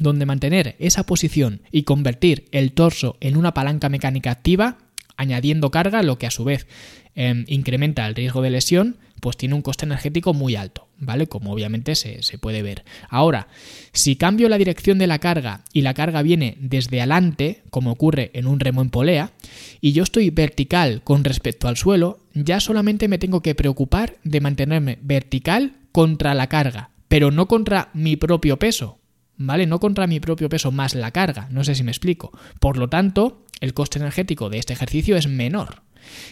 donde 0.00 0.26
mantener 0.26 0.74
esa 0.80 1.06
posición 1.06 1.62
y 1.70 1.84
convertir 1.84 2.46
el 2.50 2.72
torso 2.72 3.16
en 3.20 3.36
una 3.36 3.54
palanca 3.54 3.88
mecánica 3.88 4.32
activa, 4.32 4.78
añadiendo 5.16 5.70
carga, 5.70 6.02
lo 6.02 6.18
que 6.18 6.26
a 6.26 6.32
su 6.32 6.42
vez 6.42 6.66
em, 7.14 7.44
incrementa 7.46 8.04
el 8.08 8.16
riesgo 8.16 8.42
de 8.42 8.50
lesión, 8.50 8.98
pues 9.22 9.36
tiene 9.36 9.54
un 9.54 9.62
coste 9.62 9.86
energético 9.86 10.34
muy 10.34 10.56
alto, 10.56 10.88
¿vale? 10.98 11.28
Como 11.28 11.52
obviamente 11.52 11.94
se, 11.94 12.24
se, 12.24 12.38
puede 12.38 12.60
ver. 12.60 12.84
Ahora, 13.08 13.46
si 13.92 14.16
cambio 14.16 14.48
la 14.48 14.58
dirección 14.58 14.98
de 14.98 15.06
la 15.06 15.20
carga 15.20 15.62
y 15.72 15.82
la 15.82 15.94
carga 15.94 16.22
viene 16.22 16.56
desde 16.58 16.98
adelante, 17.00 17.62
como 17.70 17.92
ocurre 17.92 18.32
en 18.34 18.48
un 18.48 18.58
remo 18.58 18.82
en 18.82 18.90
polea, 18.90 19.30
y 19.80 19.92
yo 19.92 20.02
estoy 20.02 20.30
vertical 20.30 21.02
con 21.04 21.22
respecto 21.22 21.68
al 21.68 21.76
suelo, 21.76 22.18
ya 22.34 22.58
solamente 22.58 23.06
me 23.06 23.18
tengo 23.18 23.42
que 23.42 23.54
preocupar 23.54 24.16
de 24.24 24.40
mantenerme 24.40 24.98
vertical 25.02 25.76
contra 25.92 26.34
la 26.34 26.48
carga, 26.48 26.90
pero 27.06 27.30
no 27.30 27.46
contra 27.46 27.90
mi 27.94 28.16
propio 28.16 28.58
peso, 28.58 28.98
¿vale? 29.36 29.66
No 29.66 29.78
contra 29.78 30.08
mi 30.08 30.18
propio 30.18 30.48
peso 30.48 30.72
más 30.72 30.96
la 30.96 31.12
carga, 31.12 31.46
no 31.52 31.62
sé 31.62 31.76
si 31.76 31.84
me 31.84 31.92
explico. 31.92 32.32
Por 32.58 32.76
lo 32.76 32.88
tanto, 32.88 33.44
el 33.62 33.74
coste 33.74 34.00
energético 34.00 34.50
de 34.50 34.58
este 34.58 34.72
ejercicio 34.72 35.16
es 35.16 35.28
menor. 35.28 35.82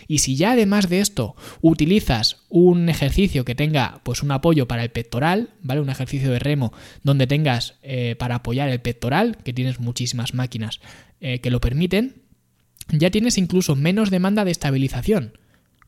Y 0.08 0.18
si 0.18 0.34
ya 0.34 0.50
además 0.52 0.88
de 0.88 0.98
esto 0.98 1.36
utilizas 1.60 2.42
un 2.48 2.88
ejercicio 2.88 3.44
que 3.44 3.54
tenga 3.54 4.00
pues 4.02 4.24
un 4.24 4.32
apoyo 4.32 4.66
para 4.66 4.82
el 4.82 4.90
pectoral, 4.90 5.50
¿vale? 5.62 5.80
Un 5.80 5.90
ejercicio 5.90 6.32
de 6.32 6.40
remo 6.40 6.72
donde 7.04 7.28
tengas 7.28 7.76
eh, 7.82 8.16
para 8.18 8.34
apoyar 8.34 8.68
el 8.68 8.80
pectoral, 8.80 9.36
que 9.44 9.52
tienes 9.52 9.78
muchísimas 9.78 10.34
máquinas 10.34 10.80
eh, 11.20 11.38
que 11.38 11.50
lo 11.50 11.60
permiten, 11.60 12.22
ya 12.88 13.10
tienes 13.10 13.38
incluso 13.38 13.76
menos 13.76 14.10
demanda 14.10 14.44
de 14.44 14.50
estabilización 14.50 15.38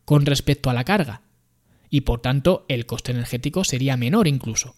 con 0.05 0.27
respecto 0.27 0.71
a 0.71 0.75
la 0.75 0.85
carga. 0.85 1.23
Y 1.91 2.03
por 2.03 2.23
tanto, 2.23 2.65
el 2.69 2.87
coste 2.87 3.11
energético 3.11 3.65
sería 3.65 3.97
menor 3.97 4.29
incluso. 4.29 4.77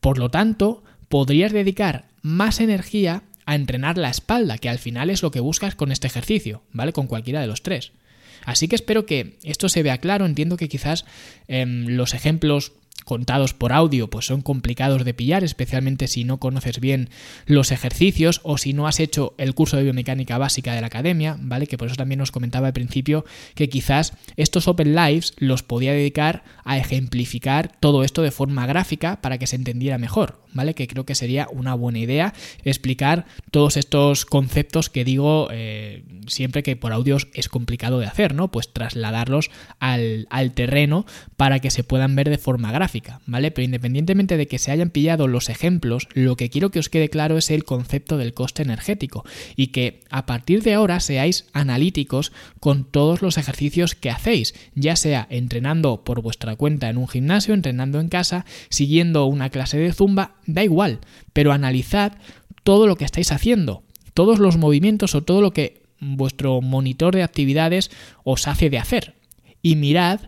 Por 0.00 0.16
lo 0.16 0.30
tanto, 0.30 0.82
podrías 1.10 1.52
dedicar 1.52 2.08
más 2.22 2.58
energía 2.58 3.24
a 3.50 3.56
entrenar 3.56 3.98
la 3.98 4.10
espalda, 4.10 4.58
que 4.58 4.68
al 4.68 4.78
final 4.78 5.10
es 5.10 5.24
lo 5.24 5.32
que 5.32 5.40
buscas 5.40 5.74
con 5.74 5.90
este 5.90 6.06
ejercicio, 6.06 6.62
¿vale? 6.72 6.92
Con 6.92 7.08
cualquiera 7.08 7.40
de 7.40 7.48
los 7.48 7.64
tres. 7.64 7.90
Así 8.44 8.68
que 8.68 8.76
espero 8.76 9.06
que 9.06 9.38
esto 9.42 9.68
se 9.68 9.82
vea 9.82 9.98
claro. 9.98 10.24
Entiendo 10.24 10.56
que 10.56 10.68
quizás 10.68 11.04
em, 11.48 11.88
los 11.88 12.14
ejemplos 12.14 12.72
contados 13.04 13.54
por 13.54 13.72
audio 13.72 14.08
pues 14.08 14.26
son 14.26 14.40
complicados 14.40 15.04
de 15.04 15.14
pillar, 15.14 15.42
especialmente 15.42 16.06
si 16.06 16.22
no 16.22 16.38
conoces 16.38 16.78
bien 16.78 17.08
los 17.46 17.72
ejercicios 17.72 18.40
o 18.44 18.56
si 18.56 18.72
no 18.72 18.86
has 18.86 19.00
hecho 19.00 19.34
el 19.36 19.54
curso 19.54 19.76
de 19.76 19.82
biomecánica 19.82 20.38
básica 20.38 20.74
de 20.74 20.80
la 20.80 20.86
academia, 20.86 21.36
¿vale? 21.40 21.66
Que 21.66 21.76
por 21.76 21.88
eso 21.88 21.96
también 21.96 22.20
os 22.20 22.30
comentaba 22.30 22.68
al 22.68 22.72
principio 22.72 23.24
que 23.56 23.68
quizás 23.68 24.12
estos 24.36 24.68
Open 24.68 24.94
Lives 24.94 25.34
los 25.38 25.64
podía 25.64 25.92
dedicar 25.92 26.44
a 26.64 26.78
ejemplificar 26.78 27.72
todo 27.80 28.04
esto 28.04 28.22
de 28.22 28.30
forma 28.30 28.66
gráfica 28.66 29.20
para 29.20 29.38
que 29.38 29.48
se 29.48 29.56
entendiera 29.56 29.98
mejor, 29.98 30.40
¿vale? 30.52 30.74
Que 30.74 30.86
creo 30.86 31.04
que 31.04 31.14
sería 31.14 31.48
una 31.52 31.74
buena 31.74 31.98
idea 31.98 32.34
explicar 32.64 33.26
todos 33.50 33.76
estos 33.76 34.24
conceptos 34.24 34.90
que 34.90 35.04
digo 35.04 35.48
eh, 35.50 36.04
siempre 36.26 36.62
que 36.62 36.76
por 36.76 36.92
audios 36.92 37.28
es 37.34 37.48
complicado 37.48 37.98
de 37.98 38.06
hacer, 38.06 38.34
¿no? 38.34 38.50
Pues 38.50 38.72
trasladarlos 38.72 39.50
al, 39.78 40.26
al 40.30 40.52
terreno 40.52 41.06
para 41.36 41.58
que 41.58 41.70
se 41.70 41.84
puedan 41.84 42.16
ver 42.16 42.30
de 42.30 42.38
forma 42.38 42.72
gráfica. 42.72 43.20
¿vale? 43.26 43.50
Pero 43.50 43.64
independientemente 43.64 44.36
de 44.36 44.46
que 44.46 44.58
se 44.58 44.70
hayan 44.70 44.90
pillado 44.90 45.28
los 45.28 45.48
ejemplos, 45.48 46.08
lo 46.14 46.36
que 46.36 46.50
quiero 46.50 46.70
que 46.70 46.78
os 46.78 46.88
quede 46.88 47.08
claro 47.08 47.38
es 47.38 47.50
el 47.50 47.64
concepto 47.64 48.18
del 48.18 48.34
coste 48.34 48.62
energético 48.62 49.24
y 49.56 49.68
que 49.68 50.00
a 50.10 50.26
partir 50.26 50.62
de 50.62 50.74
ahora 50.74 51.00
seáis 51.00 51.46
analíticos 51.52 52.32
con 52.58 52.84
todos 52.84 53.22
los 53.22 53.38
ejercicios 53.38 53.94
que 53.94 54.10
hacéis, 54.10 54.54
ya 54.74 54.96
sea 54.96 55.26
entrenando 55.30 56.04
por 56.04 56.22
vuestra 56.22 56.56
cuenta 56.56 56.88
en 56.88 56.96
un 56.96 57.08
gimnasio, 57.08 57.54
entrenando 57.54 58.00
en 58.00 58.08
casa, 58.08 58.44
siguiendo 58.68 59.26
una 59.26 59.50
clase 59.50 59.78
de 59.78 59.92
zumba, 59.92 60.34
da 60.46 60.64
igual, 60.64 61.00
pero 61.32 61.52
analizad 61.52 62.12
todo 62.62 62.86
lo 62.86 62.96
que 62.96 63.04
estáis 63.04 63.32
haciendo, 63.32 63.82
todos 64.14 64.38
los 64.38 64.56
movimientos 64.56 65.14
o 65.14 65.22
todo 65.22 65.40
lo 65.40 65.52
que 65.52 65.82
vuestro 66.00 66.60
monitor 66.60 67.14
de 67.14 67.22
actividades 67.22 67.90
os 68.24 68.48
hace 68.48 68.70
de 68.70 68.78
hacer. 68.78 69.14
Y 69.62 69.76
mirad 69.76 70.20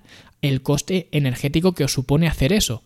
el 0.42 0.62
coste 0.62 1.08
energético 1.12 1.72
que 1.72 1.84
os 1.84 1.92
supone 1.92 2.26
hacer 2.26 2.52
eso. 2.52 2.82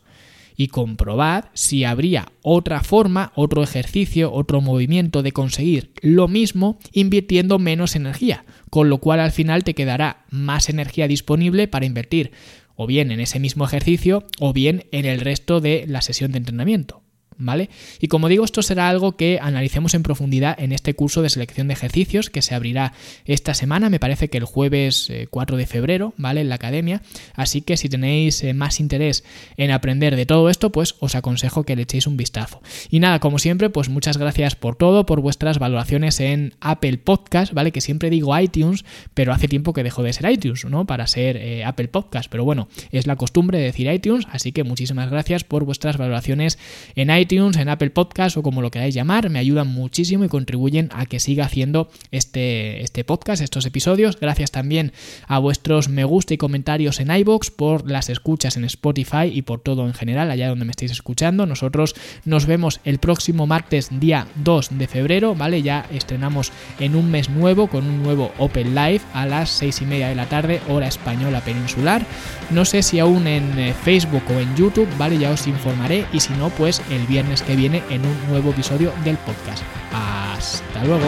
Y 0.59 0.69
comprobad 0.69 1.47
si 1.53 1.85
habría 1.85 2.33
otra 2.41 2.83
forma, 2.83 3.33
otro 3.35 3.63
ejercicio, 3.63 4.33
otro 4.33 4.63
movimiento 4.63 5.23
de 5.23 5.33
conseguir 5.33 5.93
lo 6.01 6.29
mismo 6.29 6.79
invirtiendo 6.93 7.59
menos 7.59 7.95
energía, 7.95 8.45
con 8.71 8.89
lo 8.89 8.99
cual 8.99 9.21
al 9.21 9.33
final 9.33 9.65
te 9.65 9.75
quedará 9.75 10.25
más 10.31 10.71
energía 10.71 11.09
disponible 11.09 11.69
para 11.69 11.85
invertir 11.85 12.33
o 12.75 12.87
bien 12.87 13.11
en 13.11 13.21
ese 13.21 13.39
mismo 13.39 13.65
ejercicio 13.65 14.25
o 14.39 14.53
bien 14.55 14.87
en 14.93 15.05
el 15.05 15.21
resto 15.21 15.61
de 15.61 15.85
la 15.89 16.01
sesión 16.01 16.33
de 16.33 16.39
entrenamiento. 16.39 17.03
¿Vale? 17.39 17.71
Y 18.01 18.09
como 18.09 18.29
digo, 18.29 18.45
esto 18.45 18.63
será 18.63 18.89
algo 18.89 19.17
que 19.17 19.39
analicemos 19.41 19.95
en 19.95 20.03
profundidad 20.03 20.59
en 20.59 20.73
este 20.73 20.95
curso 20.95 21.23
de 21.23 21.31
selección 21.31 21.69
de 21.69 21.75
ejercicios 21.75 22.31
que 22.31 22.43
se 22.43 22.55
abrirá 22.55 22.93
esta 23.25 23.55
semana, 23.55 23.91
me 23.91 24.01
parece 24.01 24.29
que 24.29 24.39
el 24.39 24.45
jueves 24.45 25.13
4 25.31 25.57
eh, 25.57 25.59
de 25.59 25.67
febrero, 25.67 26.15
¿vale? 26.17 26.41
En 26.41 26.49
la 26.49 26.57
academia. 26.57 27.03
Así 27.35 27.63
que 27.63 27.77
si 27.77 27.89
tenéis 27.89 28.43
eh, 28.43 28.55
más 28.55 28.81
interés 28.81 29.25
en 29.57 29.71
aprender 29.71 30.17
de 30.17 30.27
todo 30.27 30.51
esto, 30.51 30.71
pues 30.73 30.95
os 31.01 31.15
aconsejo 31.15 31.65
que 31.65 31.77
le 31.77 31.83
echéis 31.83 32.07
un 32.07 32.17
vistazo. 32.17 32.63
Y 32.91 33.01
nada, 33.01 33.21
como 33.21 33.39
siempre, 33.39 33.71
pues 33.71 33.89
muchas 33.89 34.17
gracias 34.17 34.57
por 34.57 34.77
todo, 34.77 35.07
por 35.07 35.21
vuestras 35.21 35.59
valoraciones 35.59 36.21
en 36.21 36.55
Apple 36.61 36.99
Podcast, 36.99 37.53
¿vale? 37.53 37.73
Que 37.73 37.81
siempre 37.81 38.11
digo 38.11 38.39
iTunes, 38.39 38.85
pero 39.15 39.33
hace 39.33 39.49
tiempo 39.49 39.73
que 39.73 39.83
dejó 39.83 40.03
de 40.03 40.13
ser 40.13 40.31
iTunes, 40.31 40.65
¿no? 40.65 40.87
Para 40.87 41.07
ser 41.07 41.37
eh, 41.37 41.65
Apple 41.65 41.89
Podcast. 41.89 42.31
Pero 42.31 42.45
bueno, 42.45 42.69
es 42.91 43.07
la 43.07 43.17
costumbre 43.17 43.59
de 43.59 43.65
decir 43.65 43.91
iTunes, 43.91 44.27
así 44.31 44.53
que 44.53 44.65
muchísimas 44.65 45.11
gracias 45.11 45.45
por 45.45 45.65
vuestras 45.65 45.97
valoraciones 45.97 46.59
en 46.95 47.11
iTunes 47.11 47.26
iTunes, 47.27 47.57
en 47.57 47.69
Apple 47.69 47.91
Podcast 47.91 48.37
o 48.37 48.43
como 48.43 48.63
lo 48.63 48.71
queráis 48.71 48.95
llamar, 48.95 49.31
me 49.31 49.39
ayudan 49.39 49.67
muchísimo 49.67 50.25
y 50.25 50.29
contribuyen 50.29 50.91
a 50.93 51.07
que 51.07 51.19
siga 51.19 51.45
haciendo 51.45 51.89
este, 52.13 52.83
este 52.83 53.03
podcast, 53.05 53.43
estos 53.43 53.67
episodios. 53.67 54.19
Gracias 54.21 54.53
también 54.53 54.93
a 55.27 55.39
vuestros 55.39 55.89
me 55.89 56.05
gusta 56.05 56.35
y 56.35 56.37
comentarios 56.37 57.01
en 57.01 57.11
iBox 57.11 57.51
por 57.51 57.91
las 57.91 58.09
escuchas 58.09 58.57
en 58.57 58.65
Spotify 58.65 59.27
y 59.33 59.43
por 59.43 59.61
todo 59.61 59.87
en 59.87 59.95
general, 59.95 60.31
allá 60.31 60.49
donde 60.49 60.65
me 60.65 60.71
estéis 60.71 60.93
escuchando. 60.93 61.47
Nosotros 61.47 61.95
nos 62.25 62.47
vemos 62.47 62.81
el 62.85 62.99
próximo 62.99 63.47
martes, 63.47 63.89
día 63.99 64.29
2 64.37 64.79
de 64.79 64.87
febrero, 64.87 65.35
¿vale? 65.35 65.63
Ya 65.63 65.87
estrenamos 65.93 66.53
en 66.79 66.95
un 66.95 67.11
mes 67.11 67.29
nuevo 67.29 67.67
con 67.67 67.87
un 67.87 68.03
nuevo 68.03 68.33
Open 68.39 68.75
Live 68.75 69.01
a 69.13 69.27
las 69.27 69.51
6 69.51 69.83
y 69.83 69.85
media 69.87 70.09
de 70.09 70.15
la 70.15 70.29
tarde, 70.29 70.61
hora 70.69 70.87
española 70.87 71.41
peninsular. 71.41 72.07
No 72.51 72.65
sé 72.65 72.83
si 72.83 73.01
aún 73.01 73.27
en 73.27 73.59
eh, 73.59 73.75
Facebook 73.75 74.23
o 74.29 74.39
en 74.39 74.55
YouTube, 74.55 74.89
¿vale? 74.97 75.19
Ya 75.19 75.33
os 75.33 75.47
informaré 75.47 76.07
y 76.13 76.21
si 76.21 76.33
no, 76.35 76.51
pues 76.51 76.81
el 76.91 77.07
viernes 77.17 77.41
que 77.41 77.57
viene 77.57 77.83
en 77.89 78.05
un 78.05 78.29
nuevo 78.29 78.51
episodio 78.51 78.93
del 79.03 79.17
podcast. 79.17 79.63
Hasta 79.91 80.85
luego. 80.85 81.07